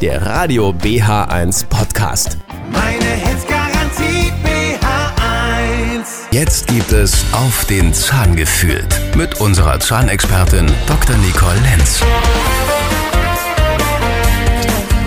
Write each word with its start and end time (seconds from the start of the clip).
der 0.00 0.24
Radio 0.24 0.70
BH1 0.70 1.66
Podcast. 1.66 2.38
Meine 2.72 3.04
Hits 3.04 3.46
Garantie 3.46 4.32
BH1. 4.42 6.06
Jetzt 6.30 6.68
gibt 6.68 6.90
es 6.92 7.22
auf 7.32 7.66
den 7.66 7.92
Zahn 7.92 8.34
gefühlt 8.34 8.88
mit 9.14 9.42
unserer 9.42 9.78
Zahnexpertin 9.78 10.72
Dr. 10.86 11.16
Nicole 11.18 11.60
Lenz. 11.60 12.00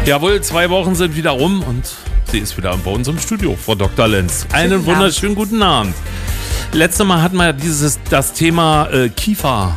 Jawohl, 0.05 0.41
zwei 0.41 0.69
Wochen 0.69 0.93
sind 0.93 1.15
wieder 1.15 1.31
rum 1.31 1.63
und 1.63 1.89
sie 2.31 2.37
ist 2.39 2.55
wieder 2.55 2.77
bei 2.77 2.91
uns 2.91 3.07
im 3.07 3.17
Studio, 3.17 3.57
Frau 3.59 3.73
Dr. 3.73 4.07
Lenz. 4.07 4.45
Einen 4.53 4.83
Guten 4.83 4.85
wunderschönen 4.85 5.33
guten 5.33 5.63
Abend. 5.63 5.95
Letztes 6.71 7.03
Mal 7.03 7.19
hatten 7.19 7.37
wir 7.37 7.51
dieses, 7.53 7.99
das 8.11 8.33
Thema 8.33 8.89
äh, 8.91 9.09
Kiefer. 9.09 9.75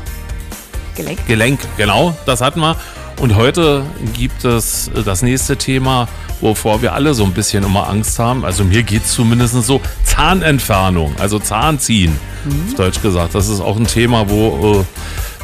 Gelenk. 0.94 1.26
Gelenk, 1.26 1.60
genau, 1.78 2.14
das 2.26 2.42
hatten 2.42 2.60
wir. 2.60 2.76
Und 3.18 3.34
heute 3.34 3.82
gibt 4.14 4.44
es 4.44 4.88
äh, 4.88 5.02
das 5.02 5.22
nächste 5.22 5.56
Thema, 5.56 6.08
wovor 6.40 6.82
wir 6.82 6.92
alle 6.92 7.14
so 7.14 7.24
ein 7.24 7.32
bisschen 7.32 7.64
immer 7.64 7.88
Angst 7.88 8.18
haben. 8.18 8.44
Also 8.44 8.64
mir 8.64 8.82
geht 8.82 9.04
es 9.04 9.12
zumindest 9.12 9.54
so, 9.64 9.80
Zahnentfernung, 10.04 11.14
also 11.18 11.38
Zahnziehen, 11.38 12.16
auf 12.68 12.74
Deutsch 12.74 13.00
gesagt. 13.00 13.34
Das 13.34 13.48
ist 13.48 13.60
auch 13.60 13.76
ein 13.76 13.86
Thema, 13.86 14.28
wo 14.28 14.80
äh, 14.80 14.84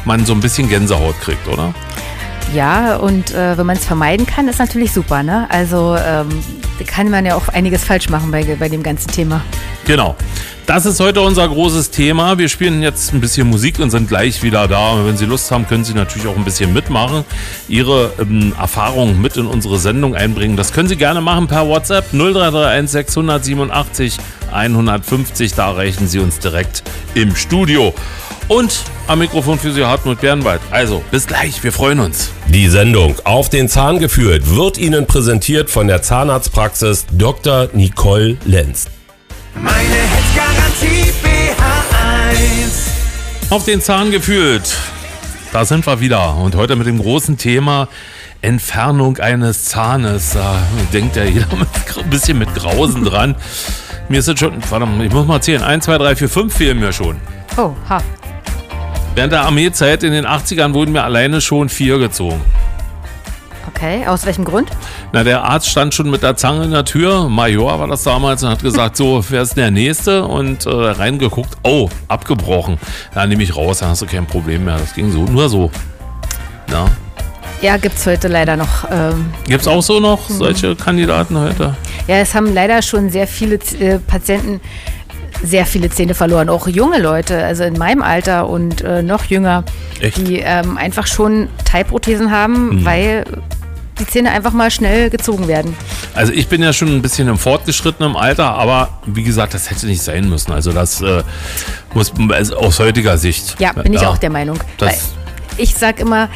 man 0.05 0.25
so 0.25 0.33
ein 0.33 0.39
bisschen 0.39 0.69
Gänsehaut 0.69 1.19
kriegt, 1.21 1.47
oder? 1.47 1.73
Ja, 2.53 2.97
und 2.97 3.31
äh, 3.31 3.57
wenn 3.57 3.65
man 3.65 3.77
es 3.77 3.85
vermeiden 3.85 4.27
kann, 4.27 4.47
ist 4.47 4.59
natürlich 4.59 4.91
super. 4.91 5.23
Ne? 5.23 5.47
Also 5.49 5.95
ähm, 5.97 6.29
kann 6.83 7.09
man 7.09 7.25
ja 7.25 7.35
auch 7.35 7.47
einiges 7.49 7.83
falsch 7.83 8.09
machen 8.09 8.31
bei, 8.31 8.43
bei 8.59 8.69
dem 8.69 8.83
ganzen 8.83 9.09
Thema. 9.09 9.41
Genau. 9.85 10.15
Das 10.65 10.85
ist 10.85 11.01
heute 11.01 11.19
unser 11.19 11.45
großes 11.45 11.91
Thema. 11.91 12.37
Wir 12.37 12.47
spielen 12.47 12.81
jetzt 12.81 13.13
ein 13.13 13.19
bisschen 13.19 13.49
Musik 13.49 13.79
und 13.79 13.91
sind 13.91 14.07
gleich 14.07 14.43
wieder 14.43 14.69
da. 14.69 14.93
Und 14.93 15.05
wenn 15.07 15.17
Sie 15.17 15.25
Lust 15.25 15.51
haben, 15.51 15.67
können 15.67 15.83
Sie 15.83 15.93
natürlich 15.93 16.25
auch 16.25 16.37
ein 16.37 16.45
bisschen 16.45 16.71
mitmachen, 16.71 17.25
Ihre 17.67 18.13
ähm, 18.17 18.53
Erfahrungen 18.57 19.21
mit 19.21 19.35
in 19.35 19.45
unsere 19.45 19.77
Sendung 19.77 20.15
einbringen. 20.15 20.55
Das 20.55 20.71
können 20.71 20.87
Sie 20.87 20.95
gerne 20.95 21.19
machen 21.19 21.47
per 21.47 21.67
WhatsApp 21.67 22.05
0331 22.13 22.89
687 22.91 24.17
150. 24.53 25.53
Da 25.53 25.71
erreichen 25.71 26.07
Sie 26.07 26.19
uns 26.19 26.39
direkt 26.39 26.83
im 27.13 27.35
Studio. 27.35 27.93
Und 28.47 28.83
am 29.07 29.19
Mikrofon 29.19 29.57
für 29.57 29.71
Sie 29.71 29.85
Hartmut 29.85 30.19
Bernwald. 30.19 30.61
Also, 30.69 31.01
bis 31.11 31.27
gleich. 31.27 31.63
Wir 31.63 31.71
freuen 31.71 31.99
uns. 31.99 32.31
Die 32.47 32.67
Sendung 32.67 33.15
Auf 33.23 33.49
den 33.49 33.69
Zahn 33.69 33.99
geführt 33.99 34.55
wird 34.55 34.77
Ihnen 34.77 35.07
präsentiert 35.07 35.69
von 35.69 35.87
der 35.87 36.01
Zahnarztpraxis 36.01 37.05
Dr. 37.11 37.69
Nicole 37.73 38.37
Lenz. 38.45 38.87
Meine 39.55 39.77
Hits 39.77 40.35
Garantie 40.35 41.11
BH1. 41.23 43.51
Auf 43.51 43.65
den 43.65 43.81
Zahn 43.81 44.11
gefühlt. 44.11 44.75
Da 45.53 45.65
sind 45.65 45.85
wir 45.87 46.01
wieder. 46.01 46.35
Und 46.35 46.55
heute 46.55 46.75
mit 46.75 46.87
dem 46.87 46.99
großen 46.99 47.37
Thema 47.37 47.87
Entfernung 48.41 49.17
eines 49.17 49.65
Zahnes. 49.65 50.31
Da 50.33 50.57
denkt 50.91 51.15
ja 51.15 51.23
jeder 51.23 51.47
mit, 51.55 51.69
ein 51.97 52.09
bisschen 52.09 52.39
mit 52.39 52.53
Grausen 52.55 53.05
dran. 53.05 53.35
Mir 54.09 54.19
ist 54.19 54.27
es 54.27 54.37
schon, 54.37 54.53
warte 54.69 54.85
ich 55.03 55.13
muss 55.13 55.25
mal 55.25 55.41
zählen. 55.41 55.63
1, 55.63 55.85
2, 55.85 55.97
3, 55.97 56.15
4, 56.17 56.29
5 56.29 56.53
fehlen 56.53 56.79
mir 56.79 56.91
schon. 56.91 57.15
Oh, 57.57 57.71
ha. 57.87 58.01
Während 59.15 59.31
der 59.31 59.41
Armeezeit 59.41 60.01
in 60.03 60.11
den 60.11 60.25
80ern 60.25 60.73
wurden 60.73 60.91
mir 60.91 61.03
alleine 61.03 61.39
schon 61.39 61.69
vier 61.69 61.99
gezogen. 61.99 62.41
Okay, 63.67 64.05
aus 64.07 64.25
welchem 64.25 64.43
Grund? 64.43 64.69
Na, 65.11 65.23
der 65.23 65.43
Arzt 65.43 65.69
stand 65.69 65.93
schon 65.93 66.09
mit 66.09 66.23
der 66.23 66.35
Zange 66.35 66.65
in 66.65 66.71
der 66.71 66.83
Tür, 66.83 67.29
Major 67.29 67.79
war 67.79 67.87
das 67.87 68.03
damals, 68.03 68.43
und 68.43 68.49
hat 68.49 68.63
gesagt, 68.63 68.97
so, 68.97 69.23
wer 69.29 69.43
ist 69.43 69.55
der 69.55 69.69
Nächste? 69.69 70.25
Und 70.25 70.65
äh, 70.65 70.69
reingeguckt, 70.69 71.57
oh, 71.63 71.89
abgebrochen. 72.07 72.77
Da 73.13 73.27
nehme 73.27 73.43
ich 73.43 73.55
raus, 73.55 73.79
dann 73.79 73.89
hast 73.89 74.01
du 74.01 74.07
kein 74.07 74.25
Problem 74.25 74.65
mehr. 74.65 74.77
Das 74.77 74.93
ging 74.95 75.11
so, 75.11 75.25
nur 75.25 75.47
so. 75.47 75.69
Ja. 76.71 76.87
Ja, 77.61 77.77
gibt 77.77 77.95
es 77.95 78.05
heute 78.05 78.27
leider 78.27 78.57
noch. 78.57 78.89
Ähm, 78.91 79.31
Gibt 79.45 79.61
es 79.61 79.67
auch 79.67 79.81
so 79.81 79.99
noch 79.99 80.27
solche 80.29 80.75
Kandidaten 80.75 81.37
heute? 81.37 81.75
ja, 82.07 82.17
es 82.17 82.33
haben 82.33 82.53
leider 82.53 82.81
schon 82.81 83.09
sehr 83.09 83.27
viele 83.27 83.55
äh, 83.79 83.99
Patienten 83.99 84.59
sehr 85.41 85.65
viele 85.65 85.89
Zähne 85.89 86.13
verloren. 86.13 86.49
Auch 86.49 86.67
junge 86.67 86.99
Leute, 87.01 87.43
also 87.43 87.63
in 87.63 87.77
meinem 87.77 88.01
Alter 88.01 88.47
und 88.47 88.81
äh, 88.81 89.01
noch 89.01 89.25
jünger, 89.25 89.63
Echt? 89.99 90.17
die 90.17 90.39
ähm, 90.39 90.77
einfach 90.77 91.07
schon 91.07 91.49
Teilprothesen 91.65 92.31
haben, 92.31 92.85
weil 92.85 93.25
die 93.99 94.07
Zähne 94.07 94.31
einfach 94.31 94.53
mal 94.53 94.71
schnell 94.71 95.09
gezogen 95.09 95.47
werden. 95.47 95.75
Also 96.15 96.33
ich 96.33 96.47
bin 96.47 96.63
ja 96.63 96.73
schon 96.73 96.87
ein 96.89 97.01
bisschen 97.01 97.27
im 97.27 97.37
fortgeschrittenen 97.37 98.15
Alter, 98.15 98.51
aber 98.53 98.89
wie 99.05 99.23
gesagt, 99.23 99.53
das 99.53 99.69
hätte 99.69 99.85
nicht 99.85 100.01
sein 100.01 100.29
müssen. 100.29 100.51
Also 100.51 100.71
das 100.71 101.01
äh, 101.01 101.23
muss 101.93 102.11
also 102.29 102.57
aus 102.57 102.79
heutiger 102.79 103.17
Sicht. 103.17 103.59
Ja, 103.59 103.73
bin 103.73 103.93
ich 103.93 104.05
auch 104.05 104.17
der 104.17 104.29
Meinung. 104.31 104.59
Ich 105.57 105.75
sag 105.75 105.99
immer, 105.99 106.29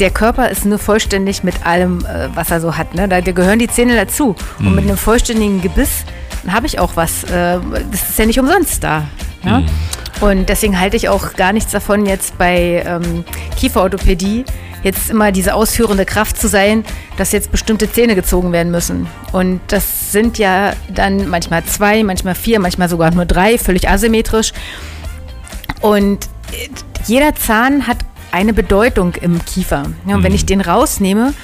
der 0.00 0.10
Körper 0.10 0.50
ist 0.50 0.64
nur 0.64 0.78
vollständig 0.78 1.44
mit 1.44 1.64
allem, 1.64 2.04
äh, 2.04 2.28
was 2.34 2.50
er 2.50 2.60
so 2.60 2.76
hat. 2.76 2.94
Ne? 2.94 3.08
Da, 3.08 3.20
gehören 3.20 3.58
die 3.58 3.68
Zähne 3.68 3.96
dazu. 3.96 4.34
Und 4.58 4.66
Mhm. 4.70 4.74
mit 4.74 4.84
einem 4.84 4.96
vollständigen 4.96 5.62
Gebiss 5.62 6.04
habe 6.52 6.66
ich 6.66 6.78
auch 6.78 6.96
was. 6.96 7.24
Äh, 7.24 7.58
das 7.90 8.10
ist 8.10 8.18
ja 8.18 8.26
nicht 8.26 8.38
umsonst 8.38 8.82
da. 8.82 9.04
Ja? 9.44 9.60
Mhm. 9.60 9.66
Und 10.20 10.48
deswegen 10.48 10.80
halte 10.80 10.96
ich 10.96 11.08
auch 11.08 11.34
gar 11.34 11.52
nichts 11.52 11.72
davon, 11.72 12.06
jetzt 12.06 12.38
bei 12.38 12.82
ähm, 12.86 13.24
Kieferorthopädie 13.56 14.44
jetzt 14.82 15.10
immer 15.10 15.32
diese 15.32 15.54
ausführende 15.54 16.04
Kraft 16.04 16.38
zu 16.38 16.48
sein, 16.48 16.84
dass 17.16 17.32
jetzt 17.32 17.50
bestimmte 17.50 17.90
Zähne 17.90 18.14
gezogen 18.14 18.52
werden 18.52 18.70
müssen. 18.70 19.08
Und 19.32 19.60
das 19.68 20.12
sind 20.12 20.38
ja 20.38 20.74
dann 20.88 21.28
manchmal 21.28 21.64
zwei, 21.64 22.04
manchmal 22.04 22.34
vier, 22.34 22.60
manchmal 22.60 22.88
sogar 22.88 23.10
nur 23.10 23.24
drei, 23.24 23.58
völlig 23.58 23.88
asymmetrisch. 23.88 24.52
Und 25.80 26.26
äh, 26.52 26.68
jeder 27.06 27.34
Zahn 27.34 27.86
hat 27.86 27.98
eine 28.32 28.52
Bedeutung 28.52 29.14
im 29.16 29.44
Kiefer. 29.44 29.84
Ja, 30.06 30.16
und 30.16 30.22
wenn 30.22 30.34
ich 30.34 30.46
den 30.46 30.60
rausnehme, 30.60 31.34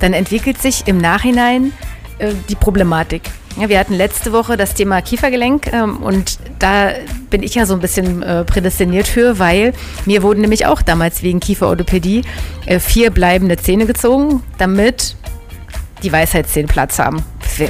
dann 0.00 0.12
entwickelt 0.12 0.60
sich 0.60 0.86
im 0.86 0.98
Nachhinein 0.98 1.72
äh, 2.18 2.32
die 2.48 2.54
Problematik. 2.54 3.22
Ja, 3.58 3.68
wir 3.68 3.78
hatten 3.78 3.94
letzte 3.94 4.32
Woche 4.32 4.56
das 4.56 4.74
Thema 4.74 5.02
Kiefergelenk 5.02 5.72
ähm, 5.72 5.98
und 5.98 6.38
da 6.58 6.92
bin 7.30 7.42
ich 7.42 7.56
ja 7.56 7.66
so 7.66 7.74
ein 7.74 7.80
bisschen 7.80 8.22
äh, 8.22 8.44
prädestiniert 8.44 9.08
für, 9.08 9.38
weil 9.38 9.72
mir 10.06 10.22
wurden 10.22 10.40
nämlich 10.40 10.66
auch 10.66 10.82
damals 10.82 11.22
wegen 11.22 11.40
Kieferorthopädie 11.40 12.22
äh, 12.66 12.78
vier 12.78 13.10
bleibende 13.10 13.56
Zähne 13.56 13.86
gezogen, 13.86 14.42
damit 14.58 15.16
die 16.02 16.12
Weisheitszähne 16.12 16.68
Platz 16.68 16.98
haben. 16.98 17.22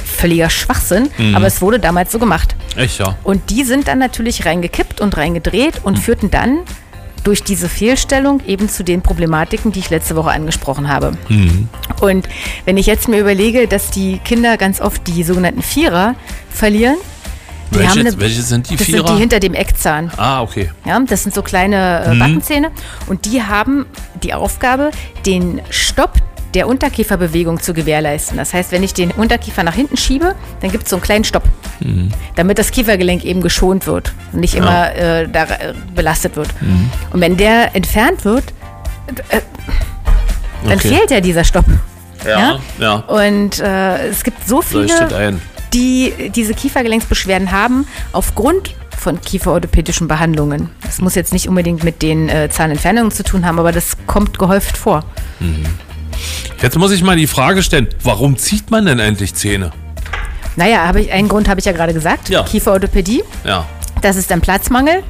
Völliger 0.05 0.49
Schwachsinn, 0.49 1.09
aber 1.33 1.47
es 1.47 1.59
wurde 1.61 1.79
damals 1.79 2.11
so 2.11 2.19
gemacht. 2.19 2.55
Echt, 2.77 2.99
ja. 2.99 3.17
Und 3.23 3.49
die 3.49 3.63
sind 3.63 3.87
dann 3.89 3.99
natürlich 3.99 4.45
reingekippt 4.45 5.01
und 5.01 5.17
reingedreht 5.17 5.81
und 5.83 5.97
führten 5.99 6.31
dann 6.31 6.59
durch 7.23 7.43
diese 7.43 7.69
Fehlstellung 7.69 8.41
eben 8.45 8.69
zu 8.69 8.83
den 8.83 9.01
Problematiken, 9.01 9.71
die 9.71 9.79
ich 9.79 9.89
letzte 9.89 10.15
Woche 10.15 10.31
angesprochen 10.31 10.87
habe. 10.87 11.13
Und 12.01 12.27
wenn 12.65 12.77
ich 12.77 12.85
jetzt 12.85 13.07
mir 13.07 13.19
überlege, 13.19 13.67
dass 13.67 13.91
die 13.91 14.19
Kinder 14.19 14.57
ganz 14.57 14.81
oft 14.81 15.05
die 15.07 15.23
sogenannten 15.23 15.61
Vierer 15.61 16.15
verlieren, 16.49 16.97
die 17.71 17.79
Welche, 17.79 17.89
haben 17.89 17.99
eine, 18.01 18.19
welche 18.19 18.41
sind 18.41 18.69
die 18.69 18.75
das 18.75 18.85
Vierer? 18.85 19.07
sind 19.07 19.15
die 19.15 19.19
hinter 19.21 19.39
dem 19.39 19.53
Eckzahn. 19.53 20.11
ah, 20.17 20.41
okay. 20.41 20.69
Ja, 20.85 20.99
das 20.99 21.23
sind 21.23 21.33
so 21.33 21.41
kleine 21.41 22.03
äh, 22.05 22.19
Backenzähne 22.19 22.71
und 23.07 23.25
die 23.25 23.43
haben 23.43 23.85
die 24.23 24.33
Aufgabe, 24.33 24.91
den 25.25 25.61
Stopp 25.69 26.21
der 26.53 26.67
Unterkieferbewegung 26.67 27.61
zu 27.61 27.73
gewährleisten. 27.73 28.37
Das 28.37 28.53
heißt, 28.53 28.71
wenn 28.71 28.83
ich 28.83 28.93
den 28.93 29.11
Unterkiefer 29.11 29.63
nach 29.63 29.73
hinten 29.75 29.97
schiebe, 29.97 30.35
dann 30.61 30.71
gibt 30.71 30.83
es 30.85 30.89
so 30.89 30.97
einen 30.97 31.03
kleinen 31.03 31.23
Stopp, 31.23 31.43
damit 32.35 32.57
das 32.59 32.71
Kiefergelenk 32.71 33.23
eben 33.23 33.41
geschont 33.41 33.87
wird 33.87 34.13
und 34.33 34.39
nicht 34.41 34.55
immer 34.55 34.93
äh, 34.95 35.27
da, 35.27 35.43
äh, 35.43 35.73
belastet 35.95 36.35
wird. 36.35 36.49
Und 37.11 37.21
wenn 37.21 37.37
der 37.37 37.75
entfernt 37.75 38.25
wird, 38.25 38.45
äh, 39.29 39.39
dann 40.63 40.77
Okay. 40.77 40.89
fehlt 40.89 41.11
ja 41.11 41.21
dieser 41.21 41.43
Stopp. 41.43 41.65
Ja, 42.27 42.59
ja. 42.77 42.95
Und 42.97 43.59
äh, 43.59 44.09
es 44.09 44.23
gibt 44.23 44.47
so 44.47 44.61
viele 44.61 45.39
die 45.73 46.29
diese 46.35 46.53
Kiefergelenksbeschwerden 46.53 47.51
haben, 47.51 47.87
aufgrund 48.11 48.75
von 48.97 49.19
kieferorthopädischen 49.19 50.07
Behandlungen. 50.07 50.69
Das 50.83 51.01
muss 51.01 51.15
jetzt 51.15 51.33
nicht 51.33 51.49
unbedingt 51.49 51.83
mit 51.83 52.01
den 52.01 52.29
äh, 52.29 52.49
Zahnentfernungen 52.49 53.09
zu 53.11 53.23
tun 53.23 53.45
haben, 53.45 53.57
aber 53.57 53.71
das 53.71 53.97
kommt 54.05 54.37
gehäuft 54.37 54.77
vor. 54.77 55.03
Jetzt 56.61 56.77
muss 56.77 56.91
ich 56.91 57.03
mal 57.03 57.15
die 57.15 57.27
Frage 57.27 57.63
stellen, 57.63 57.87
warum 58.03 58.37
zieht 58.37 58.69
man 58.71 58.85
denn 58.85 58.99
endlich 58.99 59.33
Zähne? 59.33 59.71
Naja, 60.55 60.85
habe 60.87 61.01
ich, 61.01 61.11
einen 61.11 61.27
Grund 61.27 61.47
habe 61.47 61.59
ich 61.59 61.65
ja 61.65 61.71
gerade 61.71 61.93
gesagt. 61.93 62.29
Ja. 62.29 62.43
Kieferorthopädie, 62.43 63.23
Ja. 63.45 63.65
das 64.01 64.15
ist 64.17 64.29
dann 64.31 64.41
Platzmangel. 64.41 65.03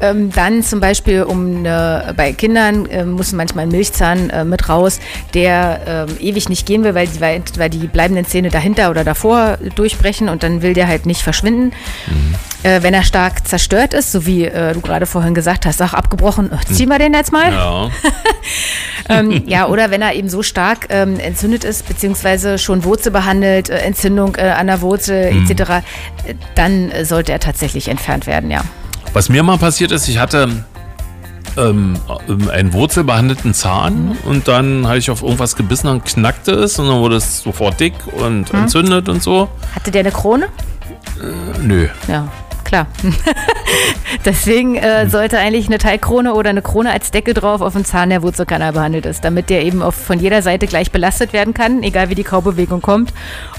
Ähm, 0.00 0.32
dann 0.32 0.64
zum 0.64 0.80
Beispiel 0.80 1.22
um 1.22 1.64
äh, 1.64 2.12
bei 2.16 2.32
Kindern 2.32 2.84
äh, 2.86 3.04
muss 3.04 3.32
manchmal 3.32 3.66
ein 3.66 3.68
Milchzahn 3.70 4.28
äh, 4.30 4.44
mit 4.44 4.68
raus, 4.68 4.98
der 5.34 6.06
ähm, 6.08 6.16
ewig 6.18 6.48
nicht 6.48 6.66
gehen 6.66 6.82
will, 6.82 6.96
weil 6.96 7.06
die, 7.06 7.20
weil, 7.20 7.42
weil 7.56 7.70
die 7.70 7.86
bleibenden 7.86 8.26
Zähne 8.26 8.48
dahinter 8.50 8.90
oder 8.90 9.04
davor 9.04 9.56
durchbrechen 9.76 10.28
und 10.28 10.42
dann 10.42 10.62
will 10.62 10.74
der 10.74 10.88
halt 10.88 11.06
nicht 11.06 11.22
verschwinden. 11.22 11.72
Äh, 12.64 12.82
wenn 12.82 12.94
er 12.94 13.04
stark 13.04 13.46
zerstört 13.46 13.94
ist, 13.94 14.10
so 14.10 14.26
wie 14.26 14.46
äh, 14.46 14.72
du 14.72 14.80
gerade 14.80 15.06
vorhin 15.06 15.34
gesagt 15.34 15.66
hast, 15.66 15.80
auch 15.82 15.92
abgebrochen, 15.92 16.50
äh, 16.50 16.56
ziehen 16.72 16.88
wir 16.88 16.98
den 16.98 17.12
jetzt 17.14 17.30
mal. 17.32 17.52
Ja. 17.52 17.90
Ähm, 19.06 19.42
ja, 19.46 19.66
oder 19.68 19.90
wenn 19.90 20.00
er 20.00 20.14
eben 20.14 20.30
so 20.30 20.42
stark 20.42 20.86
ähm, 20.88 21.20
entzündet 21.20 21.62
ist, 21.62 21.86
beziehungsweise 21.86 22.56
schon 22.56 22.84
Wurzel 22.84 23.12
behandelt, 23.12 23.68
äh, 23.68 23.76
Entzündung 23.80 24.34
äh, 24.36 24.48
an 24.48 24.66
der 24.66 24.80
Wurzel 24.80 25.24
etc., 25.46 25.60
äh, 25.60 25.82
dann 26.54 26.90
äh, 26.90 27.04
sollte 27.04 27.30
er 27.32 27.38
tatsächlich 27.38 27.88
entfernt 27.88 28.26
werden, 28.26 28.50
ja. 28.50 28.62
Was 29.12 29.28
mir 29.28 29.42
mal 29.42 29.58
passiert 29.58 29.92
ist, 29.92 30.08
ich 30.08 30.16
hatte 30.16 30.48
ähm, 31.58 31.96
ähm, 32.28 32.48
einen 32.50 32.72
wurzelbehandelten 32.72 33.52
Zahn 33.52 34.06
Mhm. 34.06 34.16
und 34.24 34.48
dann 34.48 34.86
habe 34.86 34.96
ich 34.96 35.10
auf 35.10 35.20
irgendwas 35.22 35.54
gebissen, 35.54 35.88
dann 35.88 36.02
knackte 36.02 36.52
es 36.52 36.78
und 36.78 36.88
dann 36.88 37.00
wurde 37.00 37.16
es 37.16 37.42
sofort 37.42 37.78
dick 37.78 37.92
und 38.16 38.50
Mhm. 38.54 38.60
entzündet 38.60 39.10
und 39.10 39.22
so. 39.22 39.48
Hatte 39.74 39.90
der 39.90 40.00
eine 40.00 40.12
Krone? 40.12 40.48
Nö. 41.62 41.88
Ja, 42.08 42.26
klar. 42.74 42.86
Deswegen 44.24 44.76
äh, 44.76 45.08
sollte 45.08 45.38
eigentlich 45.38 45.66
eine 45.66 45.78
Teilkrone 45.78 46.34
oder 46.34 46.50
eine 46.50 46.62
Krone 46.62 46.90
als 46.90 47.10
Deckel 47.10 47.34
drauf 47.34 47.60
auf 47.60 47.74
dem 47.74 47.84
Zahn 47.84 48.10
der 48.10 48.22
Wurzelkanal 48.22 48.72
behandelt 48.72 49.06
ist, 49.06 49.24
damit 49.24 49.50
der 49.50 49.64
eben 49.64 49.82
auf, 49.82 49.94
von 49.94 50.18
jeder 50.18 50.42
Seite 50.42 50.66
gleich 50.66 50.90
belastet 50.90 51.32
werden 51.32 51.54
kann, 51.54 51.82
egal 51.82 52.10
wie 52.10 52.14
die 52.14 52.24
Kaubewegung 52.24 52.82
kommt 52.82 53.12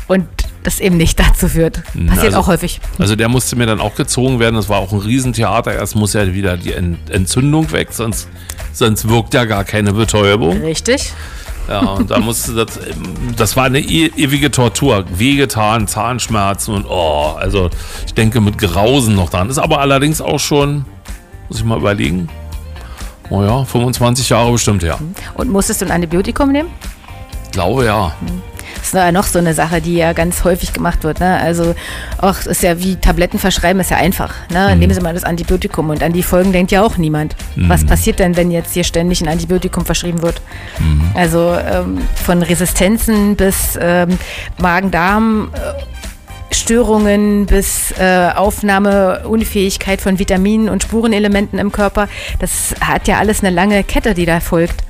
und 0.08 0.28
das 0.64 0.80
eben 0.80 0.98
nicht 0.98 1.20
dazu 1.20 1.48
führt. 1.48 1.84
Passiert 2.08 2.26
also- 2.26 2.38
auch 2.40 2.48
häufig. 2.48 2.82
Also 2.98 3.16
der 3.16 3.30
musste 3.30 3.56
mir 3.56 3.68
dann 3.68 3.80
auch 3.80 3.96
gezogen 3.96 4.40
werden. 4.40 4.56
Das 4.56 4.68
war 4.68 4.80
auch 4.80 4.92
ein 4.92 5.00
Riesentheater. 5.00 5.74
Erst 5.74 5.96
muss 5.96 6.14
ja 6.14 6.34
wieder 6.34 6.58
die 6.58 6.74
Ent 6.74 7.10
Entzündung 7.10 7.72
weg, 7.72 7.90
sonst, 7.92 8.28
sonst 8.74 9.08
wirkt 9.08 9.34
ja 9.36 9.46
gar 9.46 9.64
keine 9.64 9.94
Betäubung. 9.94 10.62
Richtig. 10.62 11.14
Ja, 11.68 11.80
und 11.80 12.12
da 12.12 12.20
musste 12.20 12.54
das, 12.54 12.80
das 13.36 13.56
war 13.56 13.66
eine 13.66 13.80
e 13.80 14.12
ewige 14.16 14.52
Tortur. 14.52 15.06
Wehgetan, 15.10 15.88
Zahnschmerzen 15.88 16.76
und 16.76 16.86
oh, 16.88 17.34
also 17.38 17.70
ich 18.06 18.14
denke 18.14 18.40
mit 18.42 18.58
Grausen 18.58 19.16
noch 19.16 19.30
dran. 19.30 19.50
Ist 19.50 19.58
aber 19.58 19.80
allerdings 19.80 20.22
auch 20.22 20.40
schon, 20.40 20.86
muss 21.50 21.60
ich 21.60 21.66
mal 21.66 21.78
überlegen, 21.78 22.30
oh 23.30 23.44
ja, 23.44 23.64
25 23.66 24.30
Jahre 24.30 24.52
bestimmt 24.52 24.84
her. 24.84 25.00
Und 25.34 25.50
musstest 25.50 25.82
du 25.82 25.86
ein 25.86 25.92
Antibiotikum 25.92 26.52
nehmen? 26.52 26.70
Ich 27.46 27.52
glaube 27.52 27.86
ja. 27.86 28.14
Das 28.86 28.94
ist 28.94 29.00
ja 29.00 29.12
noch 29.12 29.26
so 29.26 29.40
eine 29.40 29.56
Sache, 29.56 29.82
die 29.82 29.96
ja 29.96 30.14
ganz 30.14 30.44
häufig 30.44 30.72
gemacht 30.72 31.04
wird. 31.04 31.20
Ne? 31.20 31.40
Also 31.40 31.74
auch 32.20 32.38
ist 32.46 32.62
ja 32.62 32.80
wie 32.80 32.98
Tabletten 32.98 33.40
verschreiben, 33.40 33.80
ist 33.80 33.90
ja 33.90 33.98
einfach. 33.98 34.32
Ne? 34.52 34.76
Nehmen 34.76 34.94
Sie 34.94 35.02
mal 35.02 35.16
das 35.16 35.24
Antibiotikum 35.24 35.90
und 35.90 36.04
an 36.04 36.14
die 36.14 36.22
Folgen 36.22 36.52
denkt 36.52 36.72
ja 36.72 36.84
auch 36.84 36.98
niemand. 36.98 37.36
Was 37.56 37.84
passiert 37.84 38.20
denn, 38.20 38.38
wenn 38.38 38.52
jetzt 38.52 38.76
hier 38.76 38.84
ständig 38.84 39.22
ein 39.22 39.28
Antibiotikum 39.28 39.86
verschrieben 39.86 40.22
wird? 40.22 40.40
Also 41.16 41.58
ähm, 41.58 41.98
von 42.24 42.44
Resistenzen 42.44 43.36
bis 43.36 43.78
ähm, 43.82 44.20
Magen-Darm. 44.60 45.50
äh, 45.54 45.84
Störungen 46.52 47.48
bis 47.48 47.92
äh, 48.00 48.30
Aufnahmeunfähigkeit 48.36 50.00
von 50.00 50.20
Vitaminen 50.20 50.70
und 50.70 50.84
Spurenelementen 50.84 51.58
im 51.60 51.72
Körper. 51.72 52.08
Das 52.40 52.76
hat 52.82 53.08
ja 53.08 53.18
alles 53.18 53.44
eine 53.44 53.50
lange 53.50 53.84
Kette, 53.84 54.14
die 54.14 54.26
da 54.26 54.40
folgt. 54.40 54.84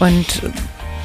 Und 0.00 0.42
äh, 0.42 0.50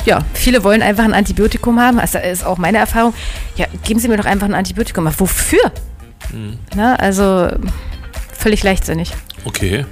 ja, 0.08 0.22
viele 0.34 0.64
wollen 0.64 0.82
einfach 0.82 1.04
ein 1.04 1.14
Antibiotikum 1.14 1.80
haben. 1.80 1.98
Das 1.98 2.16
ist 2.16 2.46
auch 2.46 2.58
meine 2.58 2.78
Erfahrung. 2.78 3.14
Ja, 3.58 3.66
geben 3.84 4.00
Sie 4.00 4.08
mir 4.08 4.16
doch 4.16 4.26
einfach 4.26 4.48
ein 4.48 4.54
Antibiotikum. 4.54 5.06
Aber 5.06 5.20
wofür? 5.20 5.72
Na, 6.76 6.96
also 6.96 7.50
völlig 8.32 8.64
leichtsinnig. 8.64 9.12
Okay. 9.44 9.86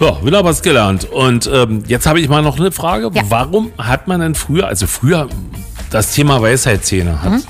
Ja, 0.00 0.24
wieder 0.24 0.44
was 0.44 0.60
gelernt. 0.60 1.04
Und 1.04 1.48
ähm, 1.52 1.84
jetzt 1.86 2.06
habe 2.06 2.20
ich 2.20 2.28
mal 2.28 2.42
noch 2.42 2.58
eine 2.58 2.72
Frage. 2.72 3.10
Ja. 3.14 3.22
Warum 3.28 3.70
hat 3.78 4.08
man 4.08 4.20
denn 4.20 4.34
früher, 4.34 4.66
also 4.66 4.88
früher, 4.88 5.28
das 5.90 6.12
Thema 6.12 6.42
Weisheitszähne 6.42 7.22
hat, 7.22 7.42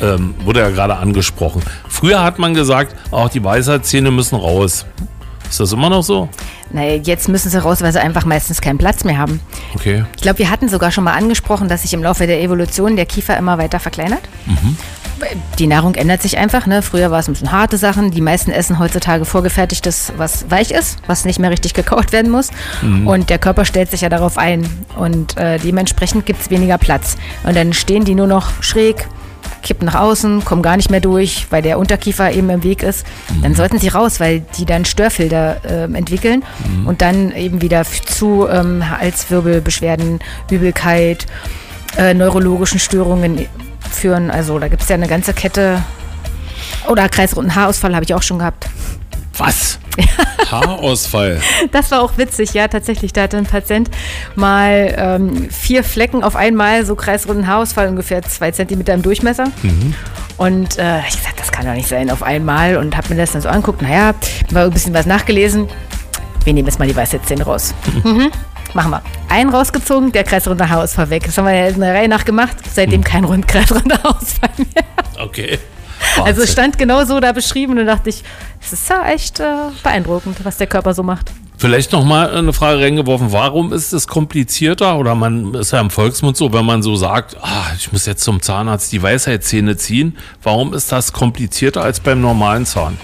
ähm, 0.00 0.34
wurde 0.42 0.60
ja 0.60 0.70
gerade 0.70 0.96
angesprochen. 0.96 1.62
Früher 1.86 2.22
hat 2.24 2.38
man 2.38 2.54
gesagt, 2.54 2.96
auch 3.10 3.28
die 3.28 3.44
Weisheitszähne 3.44 4.10
müssen 4.10 4.36
raus. 4.36 4.86
Ist 5.54 5.60
das 5.60 5.72
immer 5.72 5.88
noch 5.88 6.02
so? 6.02 6.28
Naja, 6.72 6.96
jetzt 6.96 7.28
müssen 7.28 7.48
sie 7.48 7.62
raus, 7.62 7.80
weil 7.80 7.92
sie 7.92 8.00
einfach 8.00 8.24
meistens 8.24 8.60
keinen 8.60 8.76
Platz 8.76 9.04
mehr 9.04 9.18
haben. 9.18 9.38
Okay. 9.76 10.04
Ich 10.16 10.22
glaube, 10.22 10.40
wir 10.40 10.50
hatten 10.50 10.68
sogar 10.68 10.90
schon 10.90 11.04
mal 11.04 11.12
angesprochen, 11.12 11.68
dass 11.68 11.82
sich 11.82 11.94
im 11.94 12.02
Laufe 12.02 12.26
der 12.26 12.42
Evolution 12.42 12.96
der 12.96 13.06
Kiefer 13.06 13.36
immer 13.36 13.56
weiter 13.56 13.78
verkleinert. 13.78 14.22
Die 15.60 15.68
Nahrung 15.68 15.94
ändert 15.94 16.22
sich 16.22 16.38
einfach. 16.38 16.66
Ne? 16.66 16.82
Früher 16.82 17.12
war 17.12 17.20
es 17.20 17.28
ein 17.28 17.34
bisschen 17.34 17.52
harte 17.52 17.78
Sachen. 17.78 18.10
Die 18.10 18.20
meisten 18.20 18.50
essen 18.50 18.80
heutzutage 18.80 19.24
vorgefertigtes, 19.24 20.12
was 20.16 20.50
weich 20.50 20.72
ist, 20.72 20.98
was 21.06 21.24
nicht 21.24 21.38
mehr 21.38 21.50
richtig 21.50 21.72
gekaut 21.72 22.10
werden 22.10 22.32
muss. 22.32 22.48
Und 23.06 23.30
der 23.30 23.38
Körper 23.38 23.64
stellt 23.64 23.92
sich 23.92 24.00
ja 24.00 24.08
darauf 24.08 24.38
ein. 24.38 24.68
Und 24.96 25.36
äh, 25.36 25.58
dementsprechend 25.60 26.26
gibt 26.26 26.40
es 26.40 26.50
weniger 26.50 26.78
Platz. 26.78 27.16
Und 27.44 27.56
dann 27.56 27.72
stehen 27.72 28.04
die 28.04 28.16
nur 28.16 28.26
noch 28.26 28.60
schräg, 28.60 29.06
kippen 29.64 29.86
nach 29.86 29.96
außen, 29.96 30.44
kommen 30.44 30.62
gar 30.62 30.76
nicht 30.76 30.90
mehr 30.90 31.00
durch, 31.00 31.46
weil 31.50 31.62
der 31.62 31.78
Unterkiefer 31.78 32.30
eben 32.32 32.50
im 32.50 32.62
Weg 32.62 32.82
ist. 32.84 33.04
Dann 33.42 33.54
sollten 33.54 33.78
sie 33.78 33.88
raus, 33.88 34.20
weil 34.20 34.40
die 34.58 34.64
dann 34.64 34.84
Störfilter 34.84 35.56
ähm, 35.68 35.94
entwickeln 35.96 36.44
und 36.86 37.02
dann 37.02 37.32
eben 37.32 37.60
wieder 37.62 37.84
zu 37.84 38.46
ähm, 38.48 38.88
Halswirbelbeschwerden, 38.88 40.20
Übelkeit, 40.50 41.26
äh, 41.96 42.14
neurologischen 42.14 42.78
Störungen 42.78 43.46
führen. 43.90 44.30
Also 44.30 44.58
da 44.58 44.68
gibt 44.68 44.82
es 44.82 44.88
ja 44.88 44.94
eine 44.94 45.08
ganze 45.08 45.34
Kette. 45.34 45.82
Oder 46.88 47.08
kreisrunden 47.08 47.54
Haarausfall 47.54 47.94
habe 47.94 48.04
ich 48.04 48.14
auch 48.14 48.22
schon 48.22 48.38
gehabt. 48.38 48.68
Was? 49.38 49.78
Haarausfall. 50.50 51.40
Das 51.72 51.90
war 51.90 52.02
auch 52.02 52.16
witzig, 52.18 52.54
ja, 52.54 52.68
tatsächlich. 52.68 53.12
Da 53.12 53.22
hatte 53.22 53.36
ein 53.36 53.46
Patient 53.46 53.90
mal 54.34 54.94
ähm, 54.96 55.48
vier 55.50 55.84
Flecken 55.84 56.22
auf 56.22 56.36
einmal, 56.36 56.84
so 56.84 56.94
kreisrunden 56.94 57.46
Haarausfall, 57.46 57.88
ungefähr 57.88 58.22
zwei 58.22 58.50
Zentimeter 58.50 58.94
im 58.94 59.02
Durchmesser. 59.02 59.46
Und 60.36 60.78
äh, 60.78 61.00
ich 61.00 61.16
gesagt, 61.16 61.38
das 61.38 61.52
kann 61.52 61.66
doch 61.66 61.74
nicht 61.74 61.88
sein 61.88 62.10
auf 62.10 62.22
einmal 62.22 62.76
und 62.76 62.96
habe 62.96 63.08
mir 63.10 63.20
das 63.20 63.32
dann 63.32 63.42
so 63.42 63.48
anguckt. 63.48 63.82
Naja, 63.82 64.14
mal 64.52 64.64
ein 64.64 64.70
bisschen 64.72 64.94
was 64.94 65.06
nachgelesen. 65.06 65.68
Wir 66.44 66.52
nehmen 66.52 66.66
jetzt 66.66 66.78
mal 66.78 66.88
die 66.88 66.96
Weisheitszähne 66.96 67.44
raus. 67.44 67.74
Mhm. 68.02 68.30
Machen 68.74 68.90
wir. 68.90 69.02
Einen 69.28 69.50
rausgezogen, 69.50 70.10
der 70.12 70.24
kreisrunde 70.24 70.68
Haarausfall 70.68 71.10
weg. 71.10 71.22
Das 71.24 71.38
haben 71.38 71.46
wir 71.46 71.54
ja 71.54 71.68
in 71.68 71.80
der 71.80 71.94
Reihe 71.94 72.08
nach 72.08 72.24
gemacht. 72.24 72.56
Seitdem 72.72 73.04
kein 73.04 73.24
rund 73.24 73.46
kreisrunder 73.46 74.02
Haarausfall 74.02 74.50
mehr. 74.56 74.84
Okay. 75.24 75.58
Also 76.16 76.22
es 76.22 76.26
Wahnsinn. 76.26 76.46
stand 76.46 76.78
genau 76.78 77.04
so 77.04 77.20
da 77.20 77.32
beschrieben 77.32 77.72
und 77.72 77.86
da 77.86 77.96
dachte 77.96 78.10
ich, 78.10 78.22
es 78.60 78.72
ist 78.72 78.88
ja 78.88 79.06
echt 79.08 79.40
äh, 79.40 79.44
beeindruckend, 79.82 80.44
was 80.44 80.56
der 80.56 80.66
Körper 80.66 80.94
so 80.94 81.02
macht. 81.02 81.30
Vielleicht 81.56 81.92
noch 81.92 82.04
mal 82.04 82.30
eine 82.30 82.52
Frage 82.52 82.80
reingeworfen. 82.82 83.32
Warum 83.32 83.72
ist 83.72 83.92
es 83.92 84.08
komplizierter 84.08 84.98
oder 84.98 85.14
man 85.14 85.54
ist 85.54 85.72
ja 85.72 85.80
im 85.80 85.90
Volksmund 85.90 86.36
so, 86.36 86.52
wenn 86.52 86.64
man 86.64 86.82
so 86.82 86.96
sagt, 86.96 87.36
ah, 87.40 87.66
ich 87.76 87.92
muss 87.92 88.06
jetzt 88.06 88.24
zum 88.24 88.42
Zahnarzt 88.42 88.92
die 88.92 89.02
Weisheitszähne 89.02 89.76
ziehen. 89.76 90.16
Warum 90.42 90.74
ist 90.74 90.90
das 90.90 91.12
komplizierter 91.12 91.82
als 91.82 92.00
beim 92.00 92.20
normalen 92.20 92.66
Zahn? 92.66 92.98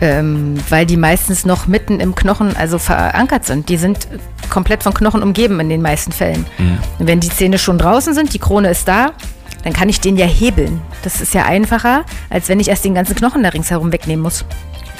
Ähm, 0.00 0.56
weil 0.70 0.86
die 0.86 0.96
meistens 0.96 1.44
noch 1.44 1.66
mitten 1.66 2.00
im 2.00 2.14
Knochen 2.14 2.56
also 2.56 2.78
verankert 2.78 3.44
sind. 3.44 3.68
Die 3.68 3.76
sind 3.76 4.08
komplett 4.50 4.82
von 4.82 4.92
Knochen 4.94 5.22
umgeben 5.22 5.60
in 5.60 5.68
den 5.68 5.82
meisten 5.82 6.12
Fällen. 6.12 6.46
Und 6.98 7.06
wenn 7.06 7.20
die 7.20 7.28
Zähne 7.28 7.58
schon 7.58 7.78
draußen 7.78 8.14
sind, 8.14 8.34
die 8.34 8.38
Krone 8.38 8.70
ist 8.70 8.88
da, 8.88 9.12
dann 9.64 9.72
kann 9.72 9.88
ich 9.88 10.00
den 10.00 10.16
ja 10.16 10.26
hebeln. 10.26 10.80
Das 11.02 11.20
ist 11.20 11.34
ja 11.34 11.44
einfacher, 11.44 12.04
als 12.30 12.48
wenn 12.48 12.60
ich 12.60 12.68
erst 12.68 12.84
den 12.84 12.94
ganzen 12.94 13.16
Knochen 13.16 13.42
da 13.42 13.48
ringsherum 13.48 13.92
wegnehmen 13.92 14.22
muss. 14.22 14.44